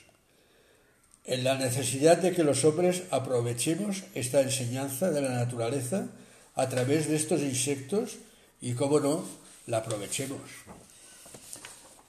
En 1.26 1.44
la 1.44 1.56
necesidad 1.58 2.18
de 2.18 2.34
que 2.34 2.44
los 2.44 2.66
hombres 2.66 3.04
aprovechemos 3.12 4.04
esta 4.14 4.42
enseñanza 4.42 5.10
de 5.10 5.22
la 5.22 5.30
naturaleza 5.30 6.08
a 6.56 6.68
través 6.68 7.08
de 7.08 7.16
estos 7.16 7.42
insectos 7.42 8.18
y, 8.60 8.74
cómo 8.74 9.00
no, 9.00 9.24
la 9.68 9.78
aprovechemos. 9.78 10.42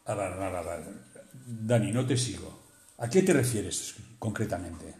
A 0.06 0.12
a. 0.12 0.80
Dani, 1.46 1.92
no 1.92 2.06
te 2.06 2.16
sigo. 2.16 2.64
¿A 2.98 3.08
qué 3.08 3.22
te 3.22 3.32
refieres 3.32 3.94
concretamente? 4.18 4.94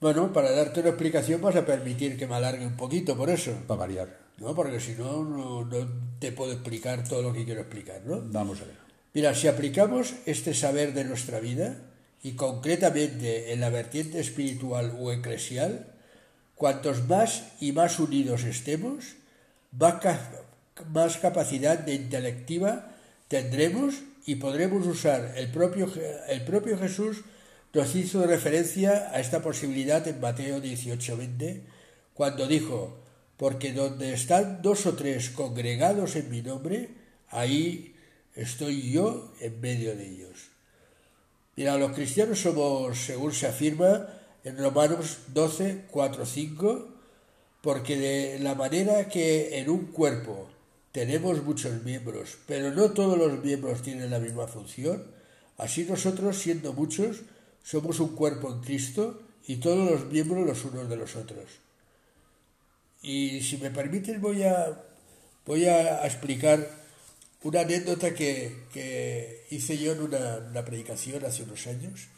Bueno, 0.00 0.32
para 0.32 0.50
darte 0.52 0.80
una 0.80 0.90
explicación 0.90 1.42
vas 1.42 1.56
a 1.56 1.66
permitir 1.66 2.16
que 2.16 2.26
me 2.26 2.34
alargue 2.34 2.66
un 2.66 2.76
poquito 2.76 3.16
por 3.16 3.28
eso, 3.28 3.52
Para 3.66 3.80
variar. 3.80 4.18
¿No? 4.40 4.54
Porque 4.54 4.80
si 4.80 4.92
no, 4.92 5.22
no, 5.24 5.64
no 5.64 5.88
te 6.18 6.32
puedo 6.32 6.52
explicar 6.52 7.04
todo 7.06 7.22
lo 7.22 7.32
que 7.32 7.44
quiero 7.44 7.60
explicar, 7.60 8.02
¿no? 8.04 8.20
Vamos 8.26 8.60
a 8.60 8.64
ver. 8.64 8.74
Mira, 9.14 9.34
si 9.34 9.46
aplicamos 9.48 10.14
este 10.26 10.54
saber 10.54 10.92
de 10.94 11.04
nuestra 11.04 11.38
vida, 11.40 11.76
y 12.22 12.32
concretamente 12.32 13.52
en 13.52 13.60
la 13.60 13.70
vertiente 13.70 14.20
espiritual 14.20 14.94
o 15.00 15.10
eclesial, 15.12 15.86
cuantos 16.54 17.08
más 17.08 17.44
y 17.60 17.72
más 17.72 17.98
unidos 17.98 18.44
estemos, 18.44 19.14
más, 19.72 19.94
ca- 20.02 20.30
más 20.92 21.16
capacidad 21.16 21.78
de 21.78 21.94
intelectiva 21.94 22.92
tendremos 23.28 23.94
y 24.26 24.34
podremos 24.34 24.86
usar 24.86 25.32
el 25.36 25.50
propio, 25.50 25.90
el 26.28 26.44
propio 26.44 26.76
Jesús 26.78 27.22
nos 27.72 27.94
hizo 27.94 28.26
referencia 28.26 29.10
a 29.14 29.20
esta 29.20 29.40
posibilidad 29.40 30.06
en 30.06 30.20
Mateo 30.20 30.60
18:20, 30.60 31.62
cuando 32.12 32.46
dijo, 32.46 32.98
porque 33.40 33.72
donde 33.72 34.12
están 34.12 34.60
dos 34.60 34.84
o 34.84 34.92
tres 34.92 35.30
congregados 35.30 36.14
en 36.14 36.28
mi 36.28 36.42
nombre, 36.42 36.90
ahí 37.30 37.96
estoy 38.34 38.92
yo 38.92 39.32
en 39.40 39.58
medio 39.62 39.96
de 39.96 40.12
ellos. 40.12 40.52
Mira, 41.56 41.78
los 41.78 41.92
cristianos 41.92 42.40
somos, 42.40 42.98
según 42.98 43.32
se 43.32 43.46
afirma 43.46 44.08
en 44.44 44.58
Romanos 44.58 45.20
12, 45.32 45.86
4, 45.90 46.26
5, 46.26 46.88
porque 47.62 47.96
de 47.96 48.40
la 48.40 48.54
manera 48.54 49.08
que 49.08 49.58
en 49.58 49.70
un 49.70 49.86
cuerpo 49.86 50.50
tenemos 50.92 51.42
muchos 51.42 51.82
miembros, 51.82 52.36
pero 52.46 52.70
no 52.74 52.90
todos 52.90 53.16
los 53.16 53.42
miembros 53.42 53.80
tienen 53.80 54.10
la 54.10 54.18
misma 54.18 54.48
función, 54.48 55.06
así 55.56 55.86
nosotros, 55.86 56.36
siendo 56.36 56.74
muchos, 56.74 57.22
somos 57.62 58.00
un 58.00 58.14
cuerpo 58.14 58.52
en 58.52 58.60
Cristo 58.60 59.22
y 59.46 59.56
todos 59.56 59.90
los 59.90 60.12
miembros 60.12 60.46
los 60.46 60.62
unos 60.66 60.90
de 60.90 60.96
los 60.96 61.16
otros. 61.16 61.69
Y 63.02 63.40
si 63.40 63.56
me 63.56 63.70
permites 63.70 64.20
voy 64.20 64.42
a, 64.42 64.82
voy 65.46 65.64
a 65.66 66.04
explicar 66.06 66.68
una 67.42 67.60
anécdota 67.60 68.14
que, 68.14 68.64
que 68.72 69.46
hice 69.50 69.78
yo 69.78 69.92
en 69.92 70.02
una, 70.02 70.38
una 70.50 70.64
predicación 70.64 71.24
hace 71.24 71.44
unos 71.44 71.66
años. 71.66 72.08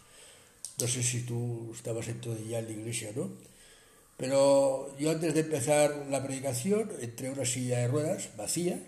No 0.80 0.88
sé 0.88 1.02
si 1.02 1.22
tú 1.22 1.72
estabas 1.74 2.08
entonces 2.08 2.48
ya 2.48 2.58
en 2.58 2.66
la 2.66 2.72
iglesia, 2.72 3.10
¿no? 3.14 3.30
Pero 4.16 4.96
yo 4.98 5.10
antes 5.10 5.34
de 5.34 5.40
empezar 5.40 6.06
la 6.10 6.22
predicación 6.22 6.90
entré 7.00 7.28
a 7.28 7.32
una 7.32 7.44
silla 7.44 7.78
de 7.78 7.88
ruedas 7.88 8.36
vacía 8.36 8.78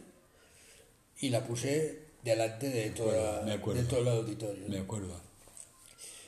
y 1.20 1.30
la 1.30 1.44
puse 1.46 1.98
delante 2.22 2.68
de, 2.68 2.90
toda, 2.90 3.44
de 3.44 3.82
todo 3.84 4.00
el 4.00 4.08
auditorio. 4.08 4.62
¿no? 4.62 4.68
Me 4.68 4.78
acuerdo. 4.78 5.20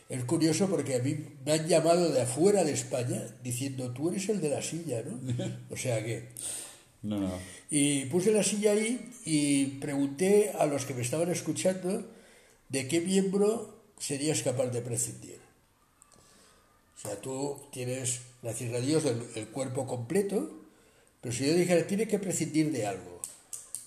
Es 0.08 0.24
curioso 0.24 0.68
porque 0.68 0.94
a 0.94 1.00
mí 1.00 1.16
me 1.44 1.52
han 1.52 1.66
llamado 1.66 2.10
de 2.12 2.22
afuera 2.22 2.62
de 2.62 2.72
España 2.72 3.26
diciendo, 3.42 3.92
tú 3.92 4.10
eres 4.10 4.28
el 4.28 4.40
de 4.40 4.50
la 4.50 4.62
silla, 4.62 5.02
¿no? 5.02 5.18
O 5.70 5.76
sea 5.76 6.04
que... 6.04 6.28
No, 7.02 7.20
no. 7.20 7.32
Y 7.70 8.06
puse 8.06 8.32
la 8.32 8.42
silla 8.42 8.72
ahí 8.72 9.10
y 9.24 9.66
pregunté 9.80 10.52
a 10.58 10.66
los 10.66 10.84
que 10.86 10.94
me 10.94 11.02
estaban 11.02 11.30
escuchando 11.30 12.04
de 12.68 12.88
qué 12.88 13.00
miembro 13.00 13.82
serías 13.98 14.42
capaz 14.42 14.66
de 14.68 14.80
prescindir. 14.80 15.38
O 16.96 17.00
sea, 17.00 17.20
tú 17.20 17.60
tienes, 17.72 18.20
gracias 18.42 18.74
a 18.74 18.80
Dios, 18.80 19.04
el, 19.04 19.22
el 19.34 19.48
cuerpo 19.48 19.86
completo, 19.86 20.50
pero 21.20 21.34
si 21.34 21.46
yo 21.46 21.54
dijera, 21.54 21.86
tienes 21.86 22.08
que 22.08 22.18
prescindir 22.18 22.72
de 22.72 22.86
algo, 22.86 23.20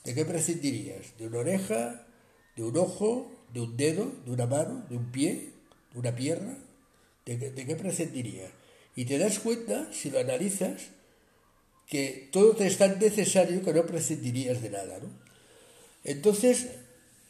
¿de 0.03 0.13
qué 0.13 0.25
prescindirías? 0.25 1.17
¿De 1.17 1.27
una 1.27 1.39
oreja? 1.39 2.05
¿De 2.55 2.63
un 2.63 2.77
ojo? 2.77 3.31
¿De 3.53 3.61
un 3.61 3.75
dedo? 3.75 4.11
¿De 4.25 4.31
una 4.31 4.45
mano? 4.45 4.85
¿De 4.89 4.97
un 4.97 5.11
pie? 5.11 5.58
¿De 5.93 5.99
una 5.99 6.15
pierna? 6.15 6.57
¿De 7.25 7.37
de 7.37 7.65
qué 7.65 7.75
prescindirías? 7.75 8.51
Y 8.95 9.05
te 9.05 9.17
das 9.17 9.39
cuenta, 9.39 9.87
si 9.93 10.09
lo 10.09 10.19
analizas, 10.19 10.89
que 11.87 12.29
todo 12.31 12.55
te 12.55 12.67
es 12.67 12.77
tan 12.77 12.99
necesario 12.99 13.63
que 13.63 13.73
no 13.73 13.85
prescindirías 13.85 14.61
de 14.61 14.69
nada. 14.69 14.99
¿no? 15.01 15.09
Entonces, 16.03 16.67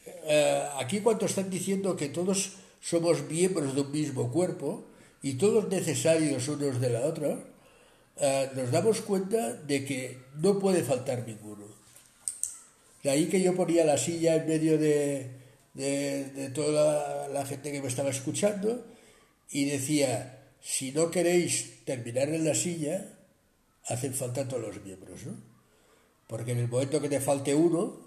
eh, 0.05 0.67
aquí 0.77 0.99
cuando 0.99 1.25
están 1.25 1.49
diciendo 1.49 1.95
que 1.95 2.09
todos 2.09 2.53
somos 2.81 3.23
miembros 3.29 3.73
de 3.73 3.81
un 3.81 3.91
mismo 3.91 4.31
cuerpo 4.31 4.83
y 5.21 5.35
todos 5.35 5.69
necesarios 5.69 6.47
unos 6.47 6.81
de 6.81 6.89
la 6.89 7.01
otra, 7.01 7.39
eh, 8.17 8.49
nos 8.55 8.71
damos 8.71 9.01
cuenta 9.01 9.53
de 9.53 9.85
que 9.85 10.17
no 10.41 10.59
puede 10.59 10.83
faltar 10.83 11.25
ninguno. 11.25 11.65
De 13.03 13.11
ahí 13.11 13.27
que 13.27 13.41
yo 13.41 13.55
ponía 13.55 13.85
la 13.85 13.97
silla 13.97 14.35
en 14.35 14.47
medio 14.47 14.77
de, 14.77 15.29
de, 15.79 16.51
toda 16.53 17.29
la, 17.29 17.45
gente 17.45 17.71
que 17.71 17.81
me 17.81 17.87
estaba 17.87 18.09
escuchando 18.09 18.85
y 19.49 19.65
decía, 19.65 20.49
si 20.61 20.91
no 20.91 21.09
queréis 21.09 21.85
terminar 21.85 22.29
en 22.29 22.43
la 22.43 22.53
silla, 22.53 23.17
hacen 23.85 24.13
falta 24.13 24.47
todos 24.47 24.61
los 24.61 24.83
miembros, 24.83 25.25
¿no? 25.25 25.37
Porque 26.27 26.51
en 26.51 26.59
el 26.59 26.67
momento 26.67 27.01
que 27.01 27.09
te 27.09 27.21
falte 27.21 27.55
uno, 27.55 27.97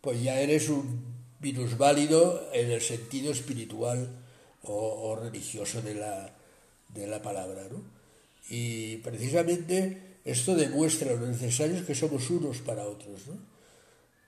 pues 0.00 0.22
ya 0.22 0.38
eres 0.38 0.68
un 0.68 1.14
minusválido 1.40 2.50
en 2.52 2.70
el 2.70 2.80
sentido 2.80 3.32
espiritual 3.32 4.08
o, 4.62 4.74
o 4.74 5.16
religioso 5.16 5.80
de 5.80 5.94
la, 5.94 6.36
de 6.90 7.06
la 7.06 7.22
palabra, 7.22 7.66
¿no? 7.70 7.82
Y 8.50 8.98
precisamente 8.98 10.18
esto 10.24 10.54
demuestra 10.54 11.14
lo 11.14 11.26
necesarios 11.26 11.86
que 11.86 11.94
somos 11.94 12.28
unos 12.28 12.58
para 12.58 12.86
otros, 12.86 13.26
¿no? 13.26 13.53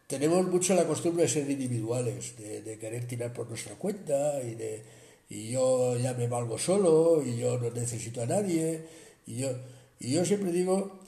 Tenemos 0.07 0.47
mucho 0.47 0.75
la 0.75 0.87
costumbre 0.87 1.25
de 1.25 1.29
ser 1.29 1.51
individuales, 1.51 2.37
de, 2.39 2.79
querer 2.79 3.07
tirar 3.07 3.33
por 3.33 3.49
nuestra 3.49 3.75
cuenta 3.75 4.41
y 4.43 4.55
de 4.55 4.83
y 5.29 5.51
yo 5.51 5.97
ya 5.99 6.15
me 6.15 6.29
valgo 6.29 6.57
solo 6.57 7.21
y 7.27 7.37
yo 7.37 7.59
no 7.59 7.71
necesito 7.71 8.23
a 8.23 8.27
nadie 8.27 8.87
y 9.27 9.39
yo 9.39 9.49
y 9.99 10.13
yo 10.13 10.25
siempre 10.25 10.53
digo 10.53 11.01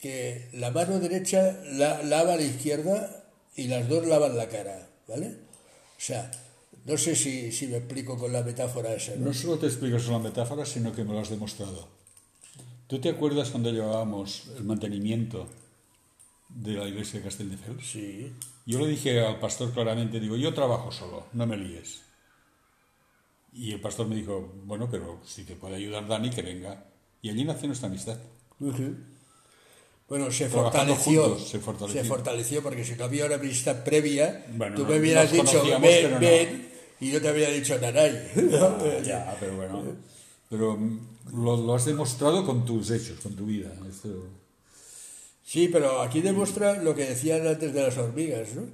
que 0.00 0.48
la 0.54 0.70
mano 0.70 0.98
derecha 0.98 1.60
la, 1.72 2.02
lava 2.02 2.36
la 2.36 2.42
izquierda 2.42 3.24
y 3.54 3.68
las 3.68 3.86
dos 3.88 4.06
lavan 4.06 4.36
la 4.36 4.48
cara, 4.48 4.88
¿vale? 5.08 5.26
O 5.26 6.00
sea, 6.00 6.30
no 6.86 6.96
sé 6.96 7.16
si, 7.16 7.52
si 7.52 7.66
me 7.66 7.78
explico 7.78 8.16
con 8.16 8.32
la 8.32 8.42
metáfora 8.42 8.94
esa, 8.94 9.16
¿no? 9.16 9.26
No 9.26 9.34
solo 9.34 9.58
te 9.58 9.66
explico 9.66 9.98
la 10.10 10.18
metáfora, 10.18 10.64
sino 10.64 10.94
que 10.94 11.04
me 11.04 11.12
lo 11.12 11.20
has 11.20 11.30
demostrado. 11.30 11.88
¿Tú 12.86 13.00
te 13.00 13.08
acuerdas 13.08 13.50
cuando 13.50 13.70
llevábamos 13.72 14.44
el 14.56 14.64
mantenimiento 14.64 15.48
de 16.48 16.72
la 16.72 16.86
iglesia 16.88 17.18
de 17.20 17.24
Castelldefels? 17.24 17.86
Sí. 17.86 18.32
Yo 18.66 18.78
le 18.80 18.88
dije 18.88 19.20
al 19.24 19.38
pastor 19.38 19.72
claramente, 19.72 20.18
digo, 20.20 20.36
yo 20.36 20.52
trabajo 20.54 20.90
solo, 20.90 21.26
no 21.32 21.46
me 21.46 21.56
líes. 21.56 22.02
Y 23.52 23.72
el 23.72 23.80
pastor 23.80 24.06
me 24.08 24.16
dijo, 24.16 24.52
bueno, 24.64 24.88
pero 24.90 25.20
si 25.24 25.44
te 25.44 25.56
puede 25.56 25.76
ayudar 25.76 26.06
Dani, 26.06 26.30
que 26.30 26.42
venga. 26.42 26.84
Y 27.22 27.30
allí 27.30 27.44
nació 27.44 27.68
nuestra 27.68 27.88
amistad. 27.88 28.18
Bueno, 30.08 30.30
se 30.30 30.48
fortaleció, 30.48 31.24
juntos, 31.24 31.48
se 31.48 31.58
fortaleció. 31.58 32.02
se 32.02 32.08
fortaleció, 32.08 32.62
porque 32.62 32.84
si 32.84 32.94
no 32.94 33.04
había 33.04 33.26
una 33.26 33.34
amistad 33.36 33.82
previa, 33.82 34.46
Bueno, 34.54 34.76
tú 34.76 34.84
me 34.86 34.98
hubieras 34.98 35.32
dicho, 35.32 35.62
ven, 35.80 36.10
no. 36.12 36.20
ven, 36.20 36.68
y 37.00 37.10
yo 37.10 37.20
te 37.20 37.28
habría 37.28 37.50
dicho, 37.50 37.76
naray. 37.80 38.30
Ah, 38.60 38.78
ya, 39.04 39.36
pero 39.40 39.56
bueno. 39.56 39.82
Pero 40.48 40.76
mm, 40.76 41.00
lo, 41.32 41.56
lo 41.56 41.74
has 41.74 41.84
demostrado 41.86 42.44
con 42.46 42.64
tus 42.64 42.90
hechos, 42.90 43.18
con 43.20 43.34
tu 43.34 43.46
vida. 43.46 43.72
Esto- 43.88 44.28
Sí, 45.46 45.68
pero 45.72 46.00
aquí 46.02 46.20
demuestra 46.22 46.82
lo 46.82 46.96
que 46.96 47.04
decían 47.04 47.46
antes 47.46 47.72
de 47.72 47.82
las 47.82 47.96
hormigas, 47.96 48.54
¿no? 48.56 48.64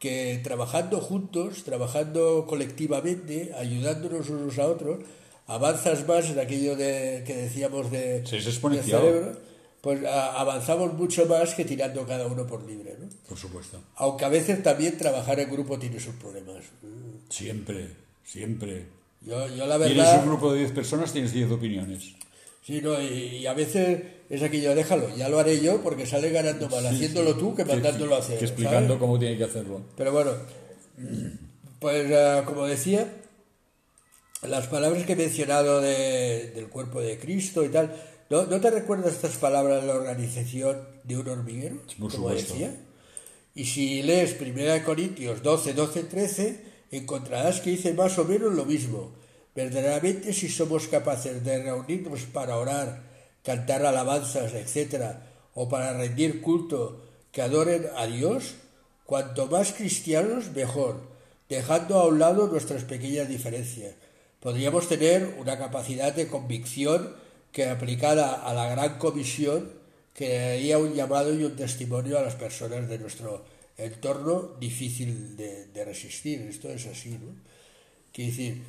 Que 0.00 0.40
trabajando 0.42 1.00
juntos, 1.00 1.62
trabajando 1.62 2.46
colectivamente, 2.48 3.52
ayudándonos 3.56 4.28
unos 4.30 4.58
a 4.58 4.66
otros, 4.66 4.98
avanzas 5.46 6.06
más 6.08 6.28
en 6.28 6.40
aquello 6.40 6.74
de, 6.74 7.22
que 7.24 7.34
decíamos 7.36 7.92
de, 7.92 8.26
Sí, 8.26 8.36
es 8.36 8.46
exponencial. 8.48 9.00
cerebro, 9.00 9.38
pues 9.80 10.04
a- 10.04 10.40
avanzamos 10.40 10.92
mucho 10.94 11.26
más 11.26 11.54
que 11.54 11.64
tirando 11.64 12.04
cada 12.04 12.26
uno 12.26 12.44
por 12.44 12.64
libre, 12.64 12.96
¿no? 13.00 13.06
Por 13.28 13.38
supuesto. 13.38 13.80
Aunque 13.94 14.24
a 14.24 14.28
veces 14.28 14.60
también 14.64 14.98
trabajar 14.98 15.38
en 15.38 15.48
grupo 15.50 15.78
tiene 15.78 16.00
sus 16.00 16.16
problemas. 16.16 16.64
Siempre, 17.30 17.88
siempre. 18.24 18.86
Yo, 19.22 19.46
yo 19.54 19.64
la 19.66 19.76
Tienes 19.78 19.96
verdad... 19.96 20.22
un 20.24 20.26
grupo 20.30 20.52
de 20.52 20.58
10 20.60 20.72
personas, 20.72 21.12
tienes 21.12 21.32
10 21.32 21.52
opiniones. 21.52 22.14
Sí, 22.64 22.80
no, 22.82 23.00
y, 23.00 23.38
y 23.38 23.46
a 23.46 23.54
veces 23.54 24.02
es 24.28 24.42
aquello, 24.42 24.74
déjalo, 24.74 25.14
ya 25.16 25.28
lo 25.28 25.38
haré 25.38 25.60
yo 25.60 25.80
porque 25.82 26.06
sale 26.06 26.30
ganando 26.30 26.68
más 26.68 26.84
haciéndolo 26.84 27.36
tú 27.36 27.54
que 27.54 27.64
mandándolo 27.64 28.16
a 28.16 28.18
hacer. 28.18 28.38
Que 28.38 28.44
explicando 28.44 28.88
¿sabes? 28.94 28.98
cómo 29.00 29.18
tiene 29.18 29.36
que 29.38 29.44
hacerlo. 29.44 29.82
Pero 29.96 30.12
bueno, 30.12 30.32
pues 31.78 32.06
eh, 32.10 32.42
como 32.44 32.66
decía, 32.66 33.12
las 34.42 34.66
palabras 34.66 35.04
que 35.04 35.12
he 35.12 35.16
mencionado 35.16 35.80
de- 35.80 36.52
del 36.54 36.68
cuerpo 36.68 37.00
de 37.00 37.18
Cristo 37.18 37.64
y 37.64 37.68
tal, 37.68 37.94
¿no, 38.30 38.44
¿no 38.46 38.60
te 38.60 38.70
recuerdas 38.70 39.12
estas 39.14 39.36
palabras 39.36 39.82
de 39.82 39.88
la 39.88 39.94
organización 39.94 40.78
de 41.04 41.16
un 41.18 41.28
hormiguero? 41.28 41.76
Por 41.86 41.96
como 41.96 42.10
supuesto. 42.10 42.52
decía. 42.54 42.74
Y 43.54 43.64
si 43.64 44.02
lees 44.02 44.36
1 44.40 44.84
Corintios 44.84 45.42
12, 45.42 45.72
12, 45.72 46.02
13, 46.04 46.60
encontrarás 46.90 47.60
que 47.60 47.70
dice 47.70 47.92
más 47.94 48.18
o 48.18 48.24
menos 48.24 48.52
lo 48.54 48.64
mismo. 48.66 49.12
Verdaderamente, 49.54 50.34
si 50.34 50.48
somos 50.50 50.86
capaces 50.88 51.42
de 51.42 51.62
reunirnos 51.62 52.22
para 52.24 52.58
orar, 52.58 53.02
cantar 53.46 53.86
alabanzas, 53.86 54.54
etc., 54.54 55.22
o 55.54 55.68
para 55.70 55.94
rendir 55.94 56.42
culto 56.42 57.00
que 57.30 57.42
adoren 57.42 57.86
a 57.96 58.06
Dios, 58.06 58.58
cuanto 59.06 59.46
más 59.46 59.72
cristianos, 59.72 60.50
mejor, 60.50 61.00
dejando 61.48 62.00
a 62.00 62.08
un 62.08 62.18
lado 62.18 62.48
nuestras 62.48 62.82
pequeñas 62.82 63.28
diferencias. 63.28 63.94
Podríamos 64.40 64.88
tener 64.88 65.36
una 65.38 65.56
capacidad 65.58 66.12
de 66.12 66.26
convicción 66.26 67.14
que 67.52 67.70
aplicada 67.70 68.34
a 68.34 68.52
la 68.52 68.68
gran 68.68 68.98
comisión 68.98 69.70
crearía 70.12 70.78
un 70.78 70.94
llamado 70.94 71.32
y 71.32 71.44
un 71.44 71.54
testimonio 71.54 72.18
a 72.18 72.22
las 72.22 72.34
personas 72.34 72.88
de 72.88 72.98
nuestro 72.98 73.44
entorno 73.78 74.56
difícil 74.58 75.36
de, 75.36 75.84
resistir. 75.84 76.40
Esto 76.42 76.68
es 76.70 76.84
así, 76.86 77.10
¿no? 77.10 77.32
Quiere 78.12 78.30
decir, 78.30 78.62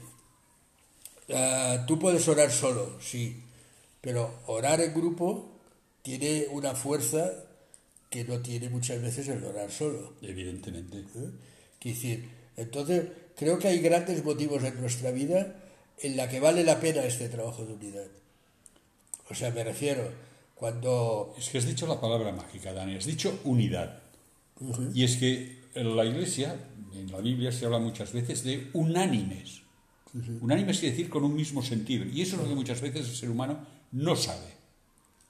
ah, 1.34 1.84
tú 1.88 1.98
puedes 1.98 2.28
orar 2.28 2.52
solo, 2.52 2.98
sí, 3.02 3.47
pero 4.08 4.40
orar 4.46 4.80
en 4.80 4.94
grupo 4.94 5.52
tiene 6.02 6.46
una 6.52 6.74
fuerza 6.74 7.30
que 8.10 8.24
no 8.24 8.40
tiene 8.40 8.70
muchas 8.70 9.02
veces 9.02 9.28
el 9.28 9.44
orar 9.44 9.70
solo. 9.70 10.14
Evidentemente. 10.22 11.00
¿eh? 11.00 11.30
Decir, 11.84 12.30
entonces 12.56 13.04
creo 13.36 13.60
que 13.60 13.68
hay 13.68 13.80
grandes 13.80 14.24
motivos 14.24 14.64
en 14.64 14.80
nuestra 14.80 15.12
vida 15.12 15.58
en 16.00 16.16
la 16.16 16.30
que 16.30 16.40
vale 16.40 16.64
la 16.64 16.80
pena 16.80 17.04
este 17.04 17.28
trabajo 17.28 17.66
de 17.66 17.74
unidad. 17.74 18.08
O 19.30 19.36
sea, 19.36 19.52
me 19.52 19.66
refiero, 19.66 20.10
cuando 20.56 21.36
Es 21.38 21.50
que 21.50 21.58
has 21.58 21.68
dicho 21.68 21.86
la 21.86 22.00
palabra 22.00 22.32
mágica, 22.32 22.72
Dani, 22.72 22.96
has 22.96 23.08
dicho 23.08 23.42
unidad. 23.44 24.00
Y 24.94 25.04
es 25.04 25.18
que 25.18 25.64
en 25.76 25.98
la 25.98 26.06
iglesia, 26.06 26.56
en 26.94 27.12
la 27.12 27.20
Biblia 27.20 27.52
se 27.52 27.66
habla 27.66 27.80
muchas 27.80 28.14
veces 28.14 28.46
de 28.46 28.70
unánimes. 28.72 29.64
Unánimes 30.40 30.80
quiere 30.80 30.96
decir 30.96 31.10
con 31.10 31.26
un 31.26 31.36
mismo 31.36 31.62
sentido. 31.62 32.06
Y 32.06 32.22
eso 32.22 32.38
es 32.38 32.44
lo 32.44 32.48
que 32.48 32.56
muchas 32.56 32.80
veces 32.80 33.06
el 33.06 33.14
ser 33.14 33.30
humano 33.30 33.76
no 33.92 34.16
sabe. 34.16 34.54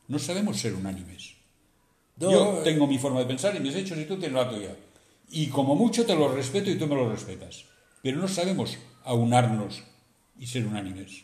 No 0.07 0.19
sabemos 0.19 0.57
ser 0.59 0.73
unánimes. 0.73 1.33
No, 2.17 2.31
Yo 2.31 2.61
tengo 2.63 2.87
mi 2.87 2.97
forma 2.97 3.19
de 3.19 3.25
pensar 3.25 3.55
y 3.55 3.59
mis 3.59 3.75
hechos 3.75 3.97
y 3.97 4.05
tú 4.05 4.17
tienes 4.17 4.33
la 4.35 4.49
tuya. 4.49 4.75
Y 5.29 5.47
como 5.47 5.75
mucho 5.75 6.05
te 6.05 6.15
lo 6.15 6.33
respeto 6.33 6.69
y 6.71 6.77
tú 6.77 6.87
me 6.87 6.95
lo 6.95 7.09
respetas. 7.09 7.65
Pero 8.01 8.17
no 8.17 8.27
sabemos 8.27 8.77
aunarnos 9.03 9.83
y 10.39 10.47
ser 10.47 10.65
unánimes. 10.65 11.23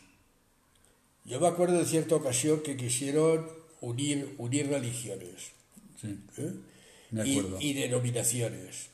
yo 1.24 1.40
me 1.40 1.46
acuerdo 1.48 1.78
de 1.78 1.84
cierta 1.86 2.14
ocasión 2.16 2.60
que 2.62 2.76
quisieron 2.76 3.48
unir, 3.80 4.34
unir 4.38 4.68
religiones. 4.68 5.52
Sí, 6.00 6.18
¿eh? 6.38 6.52
me 7.10 7.26
y, 7.26 7.40
y 7.60 7.72
denominaciones. 7.72 8.90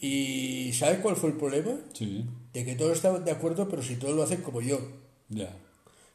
¿Y 0.00 0.72
sabes 0.72 0.98
cuál 1.00 1.16
fue 1.16 1.30
el 1.30 1.36
problema? 1.36 1.72
Sí, 1.92 2.24
De 2.52 2.64
que 2.64 2.74
todos 2.74 2.92
estaban 2.96 3.24
de 3.24 3.30
acuerdo, 3.30 3.68
pero 3.68 3.82
si 3.82 3.96
todos 3.96 4.14
lo 4.16 4.22
hacen 4.22 4.42
como 4.42 4.60
yo. 4.60 4.80
ya. 5.28 5.54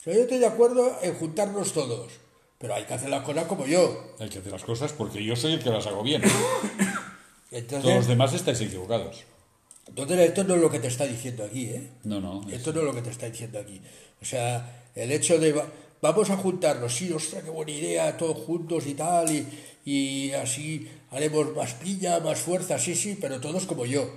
Sea, 0.05 0.13
yo 0.13 0.21
estoy 0.21 0.37
de 0.37 0.45
acuerdo 0.47 0.97
en 1.01 1.13
juntarnos 1.15 1.73
todos, 1.73 2.13
pero 2.59 2.75
hay 2.75 2.85
que 2.85 2.93
hacer 2.93 3.09
las 3.09 3.23
cosas 3.23 3.45
como 3.45 3.65
yo. 3.65 4.13
Hay 4.19 4.29
que 4.29 4.39
hacer 4.39 4.51
las 4.51 4.63
cosas 4.63 4.93
porque 4.93 5.21
yo 5.23 5.35
soy 5.35 5.53
el 5.53 5.63
que 5.63 5.69
las 5.71 5.85
hago 5.87 6.01
bien. 6.03 6.21
Entonces, 7.51 7.81
Todos 7.83 7.95
los 7.97 8.07
demás 8.07 8.33
estáis 8.33 8.61
equivocados. 8.61 9.23
entonces 9.87 10.19
esto 10.19 10.43
no 10.43 10.55
es 10.55 10.61
lo 10.61 10.69
que 10.69 10.79
te 10.79 10.87
está 10.87 11.05
diciendo 11.05 11.43
aquí, 11.43 11.65
¿eh? 11.67 11.89
No, 12.03 12.19
no. 12.21 12.41
es- 12.47 12.55
Esto 12.55 12.73
no 12.73 12.79
es 12.81 12.85
lo 12.85 12.93
que 12.95 13.01
te 13.01 13.09
está 13.11 13.27
diciendo 13.27 13.59
aquí. 13.59 13.81
O 14.21 14.25
sea, 14.25 14.89
el 14.95 15.11
hecho 15.11 15.37
de 15.39 15.53
va- 15.53 15.67
vamos 16.01 16.29
a 16.29 16.37
juntarnos, 16.37 16.93
sí, 16.93 17.11
ostras, 17.11 17.43
qué 17.43 17.49
buena 17.49 17.71
idea, 17.71 18.17
todos 18.17 18.37
juntos 18.45 18.85
y 18.87 18.93
tal, 18.95 19.31
y, 19.31 19.47
y 19.85 20.31
así 20.33 20.89
haremos 21.11 21.55
más 21.55 21.73
piña, 21.75 22.19
más 22.19 22.39
fuerza, 22.39 22.77
sí, 22.79 22.93
sí, 22.95 23.17
pero 23.19 23.39
todos 23.39 23.65
como 23.65 23.85
yo. 23.85 24.07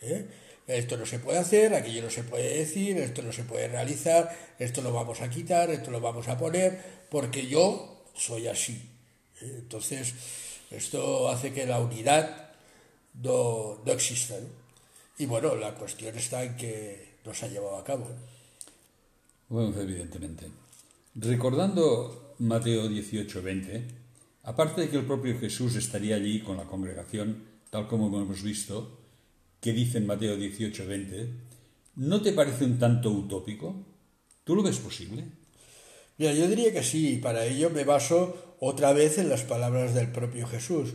¿Eh? 0.00 0.26
Esto 0.68 0.98
no 0.98 1.06
se 1.06 1.18
puede 1.18 1.38
hacer, 1.38 1.74
aquello 1.74 2.02
no 2.02 2.10
se 2.10 2.22
puede 2.24 2.58
decir, 2.58 2.98
esto 2.98 3.22
no 3.22 3.32
se 3.32 3.42
puede 3.44 3.68
realizar, 3.68 4.36
esto 4.58 4.82
lo 4.82 4.92
vamos 4.92 5.22
a 5.22 5.30
quitar, 5.30 5.70
esto 5.70 5.90
lo 5.90 5.98
vamos 5.98 6.28
a 6.28 6.36
poner, 6.36 6.78
porque 7.10 7.46
yo 7.46 8.04
soy 8.14 8.48
así. 8.48 8.78
Entonces, 9.40 10.12
esto 10.70 11.30
hace 11.30 11.54
que 11.54 11.64
la 11.64 11.80
unidad 11.80 12.50
no, 13.22 13.80
no 13.82 13.92
exista. 13.92 14.34
Y 15.16 15.24
bueno, 15.24 15.54
la 15.54 15.74
cuestión 15.74 16.14
está 16.18 16.44
en 16.44 16.54
que 16.56 17.14
no 17.24 17.32
se 17.32 17.46
ha 17.46 17.48
llevado 17.48 17.78
a 17.78 17.84
cabo. 17.84 18.06
Bueno, 19.48 19.74
evidentemente. 19.80 20.50
Recordando 21.14 22.34
Mateo 22.40 22.88
18, 22.88 23.42
20, 23.42 23.84
aparte 24.42 24.82
de 24.82 24.90
que 24.90 24.98
el 24.98 25.06
propio 25.06 25.38
Jesús 25.40 25.76
estaría 25.76 26.16
allí 26.16 26.42
con 26.42 26.58
la 26.58 26.64
congregación, 26.64 27.42
tal 27.70 27.88
como 27.88 28.06
hemos 28.20 28.42
visto, 28.42 28.97
que 29.60 29.72
dice 29.72 29.98
en 29.98 30.06
Mateo 30.06 30.36
18, 30.36 30.86
20, 30.86 31.28
¿no 31.96 32.22
te 32.22 32.32
parece 32.32 32.64
un 32.64 32.78
tanto 32.78 33.10
utópico? 33.10 33.74
¿Tú 34.44 34.54
lo 34.54 34.62
ves 34.62 34.78
posible? 34.78 35.24
Mira, 36.16 36.32
yo 36.32 36.48
diría 36.48 36.72
que 36.72 36.82
sí, 36.82 37.14
y 37.14 37.16
para 37.18 37.44
ello 37.44 37.70
me 37.70 37.84
baso 37.84 38.56
otra 38.60 38.92
vez 38.92 39.18
en 39.18 39.28
las 39.28 39.42
palabras 39.42 39.94
del 39.94 40.10
propio 40.10 40.46
Jesús. 40.46 40.94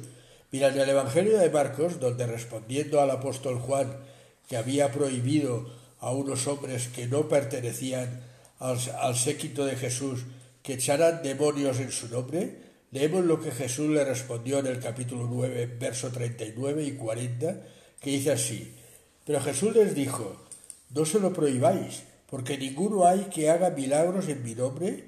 Mira, 0.51 0.67
en 0.67 0.79
el 0.79 0.89
Evangelio 0.89 1.37
de 1.39 1.49
Marcos, 1.49 1.99
donde 1.99 2.27
respondiendo 2.27 3.01
al 3.01 3.11
apóstol 3.11 3.59
Juan, 3.59 3.97
que 4.47 4.57
había 4.57 4.91
prohibido 4.91 5.65
a 5.99 6.11
unos 6.11 6.47
hombres 6.47 6.89
que 6.89 7.07
no 7.07 7.29
pertenecían 7.29 8.21
al, 8.59 9.15
séquito 9.15 9.65
de 9.65 9.75
Jesús 9.75 10.25
que 10.61 10.73
echaran 10.73 11.23
demonios 11.23 11.79
en 11.79 11.91
su 11.91 12.07
nombre, 12.07 12.57
leemos 12.91 13.25
lo 13.25 13.41
que 13.41 13.51
Jesús 13.51 13.89
le 13.89 14.05
respondió 14.05 14.59
en 14.59 14.67
el 14.67 14.79
capítulo 14.79 15.27
9, 15.29 15.77
verso 15.79 16.11
39 16.11 16.83
y 16.83 16.91
40, 16.93 17.61
que 18.03 18.11
dice 18.11 18.33
así, 18.33 18.75
pero 19.25 19.41
Jesús 19.41 19.73
les 19.73 19.95
dijo, 19.95 20.35
no 20.89 21.05
se 21.05 21.19
lo 21.19 21.31
prohibáis, 21.31 22.03
porque 22.29 22.57
ninguno 22.57 23.05
hay 23.05 23.29
que 23.33 23.49
haga 23.49 23.69
milagros 23.69 24.27
en 24.27 24.43
mi 24.43 24.53
nombre 24.53 25.05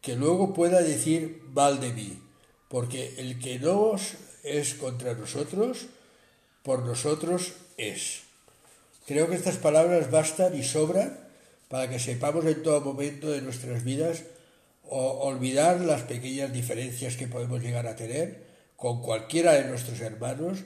que 0.00 0.16
luego 0.16 0.54
pueda 0.54 0.80
decir 0.80 1.42
mal 1.52 1.80
de 1.80 1.92
mí, 1.92 2.22
porque 2.68 3.14
el 3.18 3.38
que 3.38 3.58
no 3.58 3.80
os 3.80 4.14
es 4.42 4.74
contra 4.74 5.14
nosotros, 5.14 5.86
por 6.62 6.84
nosotros 6.86 7.52
es. 7.76 8.22
Creo 9.06 9.28
que 9.28 9.36
estas 9.36 9.56
palabras 9.56 10.10
bastan 10.10 10.56
y 10.56 10.62
sobran 10.62 11.18
para 11.68 11.90
que 11.90 11.98
sepamos 11.98 12.46
en 12.46 12.62
todo 12.62 12.80
momento 12.80 13.30
de 13.30 13.42
nuestras 13.42 13.84
vidas 13.84 14.22
olvidar 14.90 15.80
las 15.80 16.02
pequeñas 16.02 16.52
diferencias 16.52 17.16
que 17.16 17.26
podemos 17.26 17.62
llegar 17.62 17.86
a 17.86 17.96
tener 17.96 18.46
con 18.76 19.02
cualquiera 19.02 19.52
de 19.52 19.64
nuestros 19.64 20.00
hermanos, 20.00 20.60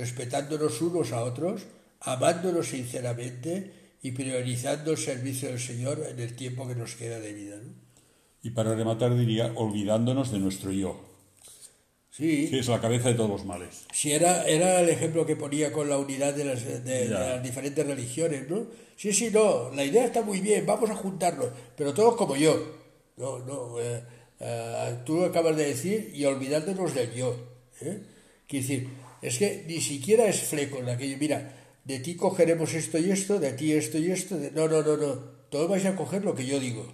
respetándonos 0.00 0.80
unos 0.82 1.12
a 1.12 1.22
otros, 1.22 1.62
amándonos 2.00 2.68
sinceramente 2.68 3.70
y 4.02 4.12
priorizando 4.12 4.92
el 4.92 4.96
servicio 4.98 5.48
del 5.50 5.60
Señor 5.60 6.04
en 6.10 6.18
el 6.18 6.34
tiempo 6.34 6.66
que 6.66 6.74
nos 6.74 6.94
queda 6.96 7.20
de 7.20 7.32
vida. 7.34 7.56
¿no? 7.56 7.70
Y 8.42 8.50
para 8.50 8.74
rematar 8.74 9.14
diría, 9.16 9.52
olvidándonos 9.54 10.32
de 10.32 10.38
nuestro 10.38 10.72
yo, 10.72 10.98
Sí, 12.10 12.48
que 12.50 12.58
es 12.58 12.66
la 12.68 12.80
cabeza 12.80 13.08
de 13.08 13.14
todos 13.14 13.30
los 13.30 13.44
males. 13.44 13.84
si 13.92 14.12
era, 14.12 14.44
era 14.46 14.80
el 14.80 14.88
ejemplo 14.88 15.24
que 15.26 15.36
ponía 15.36 15.70
con 15.72 15.88
la 15.88 15.96
unidad 15.98 16.34
de 16.34 16.44
las, 16.44 16.64
de- 16.64 16.80
de 16.80 17.08
Ya. 17.08 17.18
las 17.20 17.42
diferentes 17.42 17.86
religiones, 17.86 18.48
¿no? 18.50 18.66
Sí, 18.96 19.12
sí, 19.12 19.30
no, 19.32 19.70
la 19.70 19.84
idea 19.84 20.04
está 20.06 20.20
muy 20.22 20.40
bien, 20.40 20.66
vamos 20.66 20.90
a 20.90 20.94
juntarnos, 20.96 21.48
pero 21.76 21.94
todos 21.94 22.16
como 22.16 22.36
yo. 22.36 22.52
No, 23.16 23.38
no, 23.40 23.80
eh, 23.80 24.02
eh, 24.40 24.96
tú 25.06 25.16
lo 25.18 25.26
acabas 25.26 25.56
de 25.56 25.66
decir 25.66 26.10
y 26.14 26.24
olvidándonos 26.24 26.94
del 26.94 27.12
yo. 27.14 27.36
¿eh? 27.80 28.00
Quiere 28.48 28.66
decir, 28.66 28.88
es 29.22 29.38
que 29.38 29.64
ni 29.66 29.80
siquiera 29.80 30.26
es 30.26 30.40
fleco 30.42 30.78
en 30.78 30.88
aquello, 30.88 31.16
mira, 31.18 31.38
de 31.84 31.98
ti 32.00 32.16
cogeremos 32.16 32.74
esto 32.74 32.98
y 32.98 33.10
esto, 33.10 33.38
de 33.40 33.52
ti 33.52 33.72
esto 33.72 33.98
y 33.98 34.10
esto, 34.10 34.38
de- 34.38 34.50
no, 34.52 34.68
no, 34.68 34.82
no, 34.82 34.96
no, 34.96 35.12
todos 35.50 35.68
vais 35.68 35.84
a 35.86 35.96
coger 35.96 36.24
lo 36.24 36.34
que 36.34 36.46
yo 36.46 36.58
digo. 36.60 36.84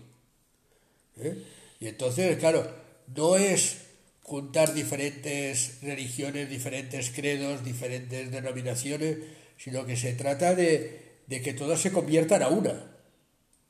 ¿eh? 1.16 1.42
Y 1.80 1.88
entonces, 1.88 2.36
claro, 2.38 2.66
no 3.14 3.36
es 3.36 3.78
juntar 4.22 4.74
diferentes 4.74 5.78
religiones, 5.82 6.50
diferentes 6.50 7.10
credos, 7.10 7.64
diferentes 7.64 8.30
denominaciones, 8.30 9.18
sino 9.56 9.86
que 9.86 9.96
se 9.96 10.12
trata 10.14 10.54
de, 10.54 11.20
de 11.26 11.42
que 11.42 11.52
todas 11.54 11.80
se 11.80 11.92
conviertan 11.92 12.42
a 12.42 12.48
una. 12.48 12.92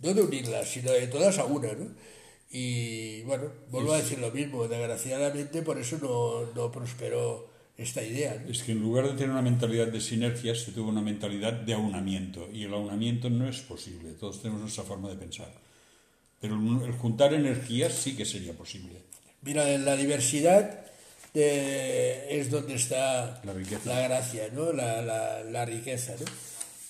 No 0.00 0.14
de 0.14 0.22
unirlas, 0.22 0.70
sino 0.70 0.92
de 0.92 1.08
todas 1.08 1.38
a 1.38 1.44
una, 1.46 1.72
¿no? 1.74 1.88
Y 2.50 3.22
bueno, 3.22 3.52
vuelvo 3.70 3.92
a 3.94 3.98
decir 3.98 4.18
lo 4.20 4.30
mismo, 4.32 4.68
desgraciadamente 4.68 5.62
por 5.62 5.78
eso 5.78 5.98
no, 6.02 6.46
no 6.54 6.72
prosperó 6.72 7.50
esta 7.78 8.02
idea. 8.02 8.40
¿no? 8.44 8.50
Es 8.50 8.62
que 8.62 8.72
en 8.72 8.80
lugar 8.80 9.04
de 9.06 9.12
tener 9.12 9.30
una 9.30 9.42
mentalidad 9.42 9.88
de 9.88 10.00
sinergias, 10.00 10.60
se 10.60 10.72
tuvo 10.72 10.88
una 10.88 11.02
mentalidad 11.02 11.52
de 11.52 11.74
aunamiento. 11.74 12.48
Y 12.52 12.64
el 12.64 12.72
aunamiento 12.74 13.28
no 13.30 13.48
es 13.48 13.60
posible. 13.60 14.12
Todos 14.12 14.40
tenemos 14.40 14.60
nuestra 14.62 14.84
forma 14.84 15.08
de 15.10 15.16
pensar. 15.16 15.52
Pero 16.40 16.54
el 16.84 16.92
juntar 16.92 17.32
energías 17.34 17.92
sí 17.94 18.16
que 18.16 18.24
sería 18.24 18.52
posible. 18.52 19.00
Mira, 19.42 19.70
en 19.70 19.84
la 19.84 19.96
diversidad 19.96 20.80
de- 21.34 22.40
es 22.40 22.50
donde 22.50 22.74
está 22.74 23.40
La 23.44 23.52
riqueza. 23.52 23.88
la 23.88 24.00
gracia, 24.08 24.48
¿no? 24.52 24.72
La, 24.72 25.02
la- 25.02 25.44
la 25.44 25.64
riqueza, 25.64 26.14
¿no? 26.18 26.24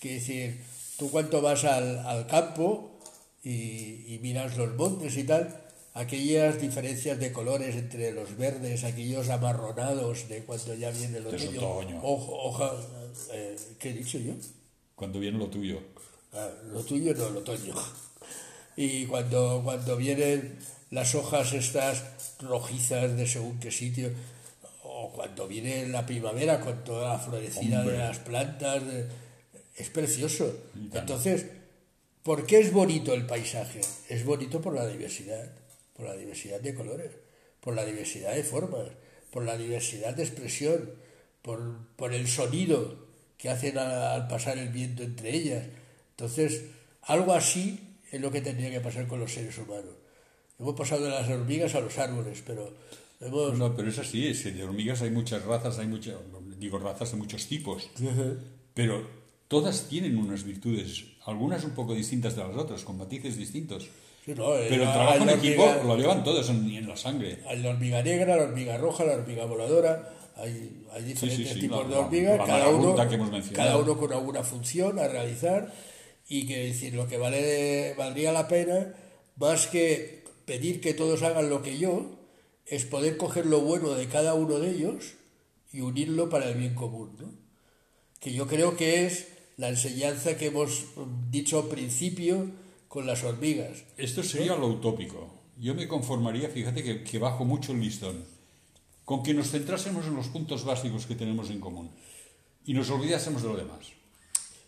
Quiere 0.01 0.18
decir, 0.18 0.61
tú 0.99 1.11
cuando 1.11 1.40
vas 1.42 1.64
al, 1.64 1.99
al 1.99 2.27
campo 2.27 2.99
y, 3.42 4.05
y 4.14 4.18
miras 4.22 4.57
los 4.57 4.75
montes 4.77 5.16
y 5.16 5.25
tal, 5.25 5.62
aquellas 5.96 6.61
diferencias 6.61 7.18
de 7.18 7.32
colores 7.32 7.74
entre 7.74 8.12
los 8.12 8.37
verdes, 8.37 8.85
aquellos 8.85 9.30
amarronados 9.30 10.28
de 10.28 10.42
cuando 10.44 10.74
ya 10.74 10.90
viene 10.90 11.18
el 11.18 11.26
Es 11.28 11.44
otoño, 11.44 11.61
otoño. 11.62 12.00
hoja, 12.02 12.72
eh, 13.32 13.56
¿qué 13.78 13.90
he 13.90 13.92
dicho 13.94 14.18
yo? 14.18 14.35
Cuando 14.94 15.18
viene 15.20 15.38
lo 15.38 15.48
tuyo. 15.48 15.80
Ah, 16.35 16.50
lo 16.70 16.82
tuyo 16.85 17.14
no, 17.14 17.28
el 17.28 17.37
otoño. 17.38 17.74
Y 18.76 19.06
cuando, 19.06 19.62
cuando 19.64 19.96
vienen 19.96 20.59
las 20.90 21.14
hojas 21.14 21.54
estas 21.54 22.04
rojizas 22.40 23.16
de 23.16 23.26
según 23.26 23.59
qué 23.59 23.70
sitio, 23.70 24.11
o 24.82 25.11
cuando 25.12 25.48
viene 25.48 25.88
la 25.88 26.04
primavera 26.04 26.61
con 26.61 26.85
toda 26.85 27.14
la 27.14 27.18
florecida 27.18 27.80
Hombre. 27.80 27.94
de 27.94 27.98
las 28.00 28.18
plantas, 28.18 28.82
es 29.76 29.88
precioso. 29.90 30.54
Entonces, 30.92 31.46
¿por 32.22 32.44
qué 32.44 32.61
es 32.61 32.70
bonito 32.70 33.14
el 33.14 33.24
paisaje? 33.24 33.80
Es 34.11 34.26
bonito 34.26 34.61
por 34.61 34.74
la 34.74 34.87
diversidad, 34.87 35.48
por 35.96 36.04
la 36.06 36.14
diversidad 36.16 36.61
de 36.61 36.74
colores, 36.74 37.11
por 37.61 37.74
la 37.74 37.85
diversidad 37.85 38.35
de 38.35 38.44
formas, 38.44 38.88
por 39.30 39.44
la 39.44 39.56
diversidad 39.56 40.14
de 40.14 40.22
expresión, 40.24 40.90
por, 41.42 41.78
por 41.96 42.12
el 42.12 42.28
sonido 42.28 43.06
que 43.38 43.48
hacen 43.50 43.78
a- 43.78 44.12
al 44.14 44.28
pasar 44.28 44.59
el 44.59 44.68
viento 44.68 45.02
entre 45.02 45.35
ellas. 45.35 45.66
Entonces, 46.11 46.62
algo 47.02 47.32
así 47.32 47.80
es 48.11 48.20
lo 48.20 48.30
que 48.30 48.40
tendría 48.40 48.70
que 48.70 48.80
pasar 48.80 49.06
con 49.06 49.20
los 49.20 49.32
seres 49.32 49.56
humanos. 49.59 49.94
Hemos 50.59 50.74
pasado 50.74 51.04
de 51.04 51.11
las 51.11 51.28
hormigas 51.28 51.74
a 51.74 51.80
los 51.80 51.98
árboles, 51.98 52.42
pero 52.46 52.72
hemos... 53.20 53.59
No, 53.59 53.74
pero 53.76 53.88
es 53.90 53.98
así, 53.98 54.26
es 54.28 54.42
que 54.42 54.52
de 54.52 54.64
hormigas 54.64 55.02
hay 55.02 55.11
muchas 55.11 55.44
razas, 55.44 55.78
hay 55.78 55.87
muchas, 55.87 56.16
digo 56.59 56.78
razas 56.78 57.11
de 57.12 57.16
muchos 57.18 57.46
tipos, 57.46 57.90
pero 58.74 59.06
todas 59.48 59.88
tienen 59.88 60.16
unas 60.16 60.44
virtudes, 60.44 61.04
algunas 61.26 61.64
un 61.64 61.72
poco 61.72 61.94
distintas 61.94 62.37
de 62.37 62.42
las 62.44 62.56
otras, 62.56 62.85
con 62.85 62.96
matices 62.96 63.37
distintos. 63.37 63.88
Sí, 64.26 64.32
no, 64.36 64.50
Pero 64.68 64.74
el 64.82 64.92
trabajo 64.92 65.22
en 65.22 65.28
equipo 65.30 65.62
hormiga- 65.62 65.84
lo 65.84 65.96
llevan 65.96 66.24
todos 66.24 66.50
en, 66.50 66.68
en 66.68 66.88
la 66.88 66.96
sangre. 66.96 67.38
Hay 67.46 67.60
la 67.62 67.70
hormiga 67.70 68.02
negra, 68.02 68.36
la 68.36 68.42
hormiga 68.42 68.76
roja, 68.76 69.04
la 69.04 69.12
hormiga 69.14 69.44
voladora, 69.44 70.12
hay, 70.36 70.84
hay 70.92 71.04
diferentes 71.04 71.52
sí, 71.52 71.60
tipos 71.60 71.88
la- 71.88 71.94
de 71.96 72.02
hormigas, 72.02 72.38
cada, 72.44 72.68
uno, 72.70 72.96
cada 73.54 73.76
uno 73.78 73.96
con 73.96 74.12
alguna 74.12 74.42
función 74.42 74.98
a 74.98 75.06
realizar 75.06 75.72
y 76.28 76.44
que 76.46 76.58
decir, 76.66 76.92
lo 76.94 77.06
que 77.06 77.18
vale, 77.18 77.94
valdría 77.96 78.32
la 78.32 78.48
pena, 78.48 78.92
más 79.36 79.68
que 79.68 80.24
pedir 80.44 80.80
que 80.80 80.92
todos 80.92 81.22
hagan 81.22 81.48
lo 81.48 81.62
que 81.62 81.78
yo, 81.78 82.10
es 82.66 82.84
poder 82.84 83.16
coger 83.16 83.46
lo 83.46 83.60
bueno 83.60 83.90
de 83.94 84.06
cada 84.08 84.34
uno 84.34 84.58
de 84.58 84.70
ellos 84.70 85.12
y 85.72 85.82
unirlo 85.82 86.28
para 86.30 86.48
el 86.48 86.56
bien 86.56 86.74
común. 86.74 87.16
¿no? 87.20 87.30
Que 88.18 88.32
yo 88.32 88.48
creo 88.48 88.76
que 88.76 89.06
es 89.06 89.28
la 89.56 89.68
enseñanza 89.68 90.36
que 90.36 90.46
hemos 90.46 90.86
mm, 90.96 91.30
dicho 91.30 91.60
al 91.60 91.68
principio 91.68 92.50
con 92.96 93.06
las 93.06 93.24
hormigas. 93.24 93.85
Esto 93.98 94.22
sería 94.22 94.56
lo 94.56 94.68
utópico. 94.68 95.28
Yo 95.59 95.74
me 95.74 95.87
conformaría, 95.87 96.48
fíjate 96.48 96.82
que, 96.82 97.04
que 97.04 97.18
bajo 97.18 97.44
mucho 97.44 97.72
el 97.72 97.80
listón, 97.80 98.24
con 99.04 99.22
que 99.22 99.35
nos 99.35 99.50
centrásemos 99.50 100.06
en 100.06 100.16
los 100.16 100.28
puntos 100.28 100.64
básicos 100.64 101.04
que 101.04 101.14
tenemos 101.14 101.50
en 101.50 101.61
común 101.61 101.90
y 102.64 102.72
nos 102.72 102.88
olvidásemos 102.88 103.42
de 103.42 103.48
lo 103.48 103.56
demás. 103.59 103.92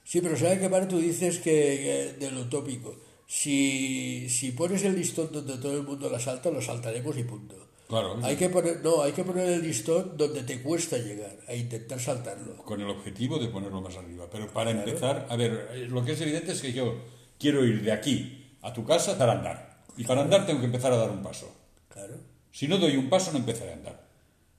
Sí, 0.05 0.21
pero 0.21 0.37
¿sabes 0.37 0.59
qué, 0.59 0.69
Mar? 0.69 0.87
Tú 0.89 0.99
dices 0.99 1.39
que, 1.39 2.13
que 2.21 2.27
del 2.27 2.37
utópico. 2.37 2.97
Si, 3.27 4.29
si 4.29 4.53
pones 4.53 4.85
el 4.85 4.95
listón 4.95 5.33
donde 5.33 5.57
todo 5.57 5.79
el 5.79 5.85
mundo 5.85 6.11
la 6.11 6.21
salta, 6.21 6.51
lo 6.51 6.61
saltaremos 6.61 7.17
y 7.17 7.23
punto. 7.23 7.57
Claro, 7.89 8.19
Hay 8.23 8.37
que 8.37 8.51
poner, 8.51 8.83
no, 8.85 9.01
hay 9.01 9.13
que 9.13 9.25
poner 9.25 9.49
el 9.49 9.63
listón 9.63 10.19
donde 10.19 10.43
te 10.43 10.61
cuesta 10.61 10.99
llegar, 10.99 11.35
a 11.49 11.55
intentar 11.55 11.99
saltarlo. 11.99 12.59
con 12.59 12.79
el 12.83 12.91
objetivo 12.91 13.39
de 13.39 13.49
ponerlo 13.49 13.81
más 13.81 13.97
arriba. 13.97 14.29
Pero 14.31 14.49
para 14.53 14.71
empezar, 14.71 15.27
a 15.31 15.37
ver, 15.37 15.71
eh, 15.73 15.87
lo 15.89 16.05
que 16.05 16.13
es 16.13 16.21
evidente 16.21 16.53
es 16.53 16.61
que 16.61 16.75
yo 16.75 17.17
quiero 17.39 17.65
ir 17.65 17.83
de 17.83 17.93
aquí 17.93 18.57
a 18.63 18.73
tu 18.73 18.85
casa 18.85 19.17
para 19.19 19.33
andar. 19.33 19.85
Y 19.97 20.05
para 20.05 20.23
andar 20.23 20.47
tengo 20.47 20.61
que 20.61 20.67
empezar 20.67 20.93
a 20.93 20.97
dar 20.97 21.11
un 21.11 21.23
paso. 21.23 21.53
Claro. 21.89 22.15
Si 22.53 22.69
no 22.69 22.79
doy 22.79 22.97
un 22.97 23.09
paso, 23.09 23.33
no 23.33 23.39
empezaré 23.39 23.71
a 23.73 23.75
andar. 23.75 24.07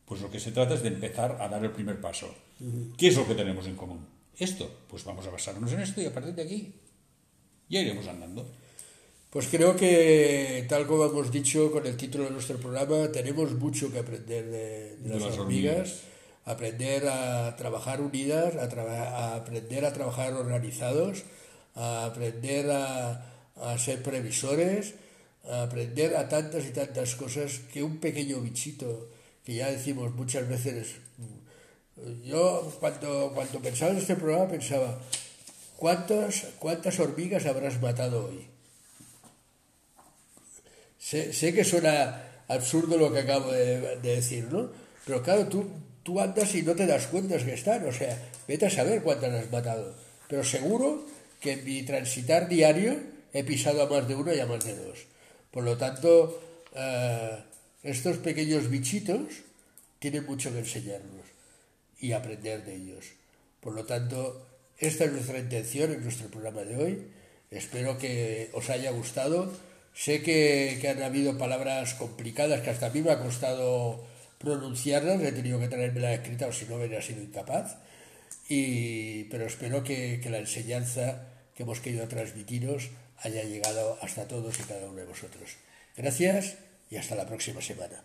Pues 0.06 0.22
lo 0.22 0.30
que 0.32 0.40
se 0.40 0.52
trata 0.52 0.74
es 0.74 0.82
de 0.82 0.90
empezar 0.90 1.38
a 1.40 1.48
dar 1.48 1.64
el 1.64 1.72
primer 1.72 2.00
paso. 2.02 2.34
¿Qué 2.98 3.08
es 3.08 3.16
lo 3.16 3.28
que 3.28 3.36
tenemos 3.36 3.66
en 3.68 3.76
común? 3.76 4.06
Esto. 4.38 4.70
Pues 4.90 5.04
vamos 5.06 5.26
a 5.28 5.30
basarnos 5.30 5.72
en 5.74 5.82
esto 5.82 6.02
y 6.02 6.06
a 6.06 6.14
partir 6.14 6.34
de 6.34 6.42
aquí 6.44 6.74
ya 7.70 7.80
iremos 7.82 8.08
andando. 8.08 8.50
Pues 9.30 9.48
creo 9.48 9.76
que, 9.76 10.66
tal 10.68 10.88
como 10.88 11.06
hemos 11.06 11.32
dicho 11.32 11.72
con 11.72 11.86
el 11.86 11.96
título 11.96 12.24
de 12.24 12.32
nuestro 12.32 12.58
programa, 12.58 13.12
tenemos 13.12 13.52
mucho 13.52 13.92
que 13.92 14.00
aprender 14.00 14.46
de, 14.50 14.98
de 14.98 15.10
las, 15.10 15.22
las 15.22 15.38
hormigas, 15.38 15.76
hormigas. 15.78 16.00
aprender 16.46 17.08
a 17.08 17.56
trabajar 17.56 18.02
unidas, 18.02 18.56
a, 18.56 18.68
traba- 18.68 19.10
a 19.10 19.36
aprender 19.36 19.86
a 19.86 19.94
trabajar 19.94 20.34
organizados, 20.34 21.24
a 21.76 22.06
aprender 22.06 22.70
a, 22.72 23.26
a 23.62 23.78
ser 23.78 24.02
previsores, 24.02 24.96
a 25.46 25.64
aprender 25.64 26.16
a 26.16 26.28
tantas 26.28 26.66
y 26.66 26.72
tantas 26.72 27.16
cosas 27.16 27.62
que 27.72 27.84
un 27.84 28.00
pequeño 28.00 28.40
bichito, 28.42 29.10
que 29.44 29.56
ya 29.56 29.72
decimos 29.72 30.14
muchas 30.16 30.48
veces, 30.48 30.96
yo 32.24 32.72
cuando, 32.80 33.32
cuando 33.34 33.60
pensaba 33.60 33.92
en 33.92 33.98
este 33.98 34.16
programa 34.16 34.48
pensaba, 34.48 35.00
¿cuántas, 35.76 36.48
¿cuántas 36.60 37.00
hormigas 37.00 37.46
habrás 37.46 37.82
matado 37.82 38.28
hoy? 38.28 38.48
Sé, 40.98 41.34
sé 41.34 41.54
que 41.54 41.64
suena 41.64 42.44
absurdo 42.48 42.98
lo 42.98 43.12
que 43.12 43.20
acabo 43.20 43.52
de, 43.52 43.98
de 43.98 44.16
decir, 44.16 44.46
¿no? 44.52 44.70
Pero 45.06 45.24
claro, 45.24 45.48
tú, 45.48 45.68
tú 46.04 46.20
andas 46.20 46.54
y 46.56 46.62
no 46.62 46.76
te 46.76 46.86
das 46.86 47.08
cuenta 47.08 47.38
que 47.38 47.54
están, 47.54 47.86
o 47.88 47.92
sea, 47.92 48.18
vete 48.48 48.68
a 48.68 48.70
saber 48.70 49.02
cuántas 49.02 49.34
has 49.34 49.52
matado. 49.52 49.96
Pero 50.28 50.44
seguro 50.44 51.06
que 51.40 51.54
en 51.54 51.66
mi 51.66 51.84
transitar 51.84 52.48
diario 52.48 52.98
he 53.34 53.44
pisado 53.44 53.84
a 53.84 53.90
más 53.90 54.08
de 54.08 54.16
uno 54.16 54.34
y 54.34 54.40
a 54.40 54.46
más 54.46 54.64
de 54.66 54.76
dos. 54.76 55.06
Por 55.52 55.64
lo 55.64 55.78
tanto, 55.78 56.42
eh, 56.76 57.38
estos 57.84 58.18
pequeños 58.18 58.70
bichitos 58.70 59.22
tienen 60.00 60.26
mucho 60.26 60.52
que 60.52 60.60
enseñarnos 60.60 61.26
y 62.00 62.12
aprender 62.12 62.64
de 62.66 62.76
ellos. 62.76 63.06
Por 63.60 63.74
lo 63.74 63.86
tanto, 63.86 64.46
esta 64.78 65.06
es 65.06 65.12
nuestra 65.12 65.40
intención 65.40 65.92
en 65.92 66.04
nuestro 66.04 66.30
programa 66.30 66.64
de 66.64 66.78
hoy. 66.78 67.08
Espero 67.52 67.98
que 67.98 68.50
os 68.54 68.70
haya 68.70 68.92
gustado. 68.92 69.52
Sé 69.94 70.22
que, 70.22 70.78
que 70.80 70.88
han 70.88 71.02
habido 71.02 71.38
palabras 71.38 71.96
complicadas 71.96 72.62
que 72.62 72.70
hasta 72.70 72.88
a 72.88 72.90
mí 72.90 73.02
me 73.02 73.12
ha 73.12 73.20
costado 73.20 74.06
pronunciarlas. 74.38 75.22
He 75.22 75.32
tenido 75.32 75.60
que 75.60 75.68
traérmela 75.68 76.14
escrita 76.14 76.48
o 76.48 76.54
si 76.54 76.66
no 76.66 76.76
hubiera 76.76 77.02
sido 77.02 77.22
incapaz. 77.22 77.78
Y, 78.50 79.26
pero 79.26 79.46
espero 79.46 79.84
que, 79.84 80.20
que 80.22 80.30
la 80.30 80.40
enseñanza 80.40 81.28
que 81.56 81.64
hemos 81.64 81.80
querido 81.80 82.08
transmitiros 82.08 82.90
haya 83.18 83.44
llegado 83.44 83.98
hasta 84.02 84.28
todos 84.28 84.60
y 84.60 84.64
cada 84.64 84.88
uno 84.88 84.96
de 84.96 85.06
vosotros. 85.06 85.58
Gracias 85.96 86.58
y 86.90 86.98
hasta 86.98 87.16
la 87.16 87.28
próxima 87.28 87.62
semana. 87.62 88.04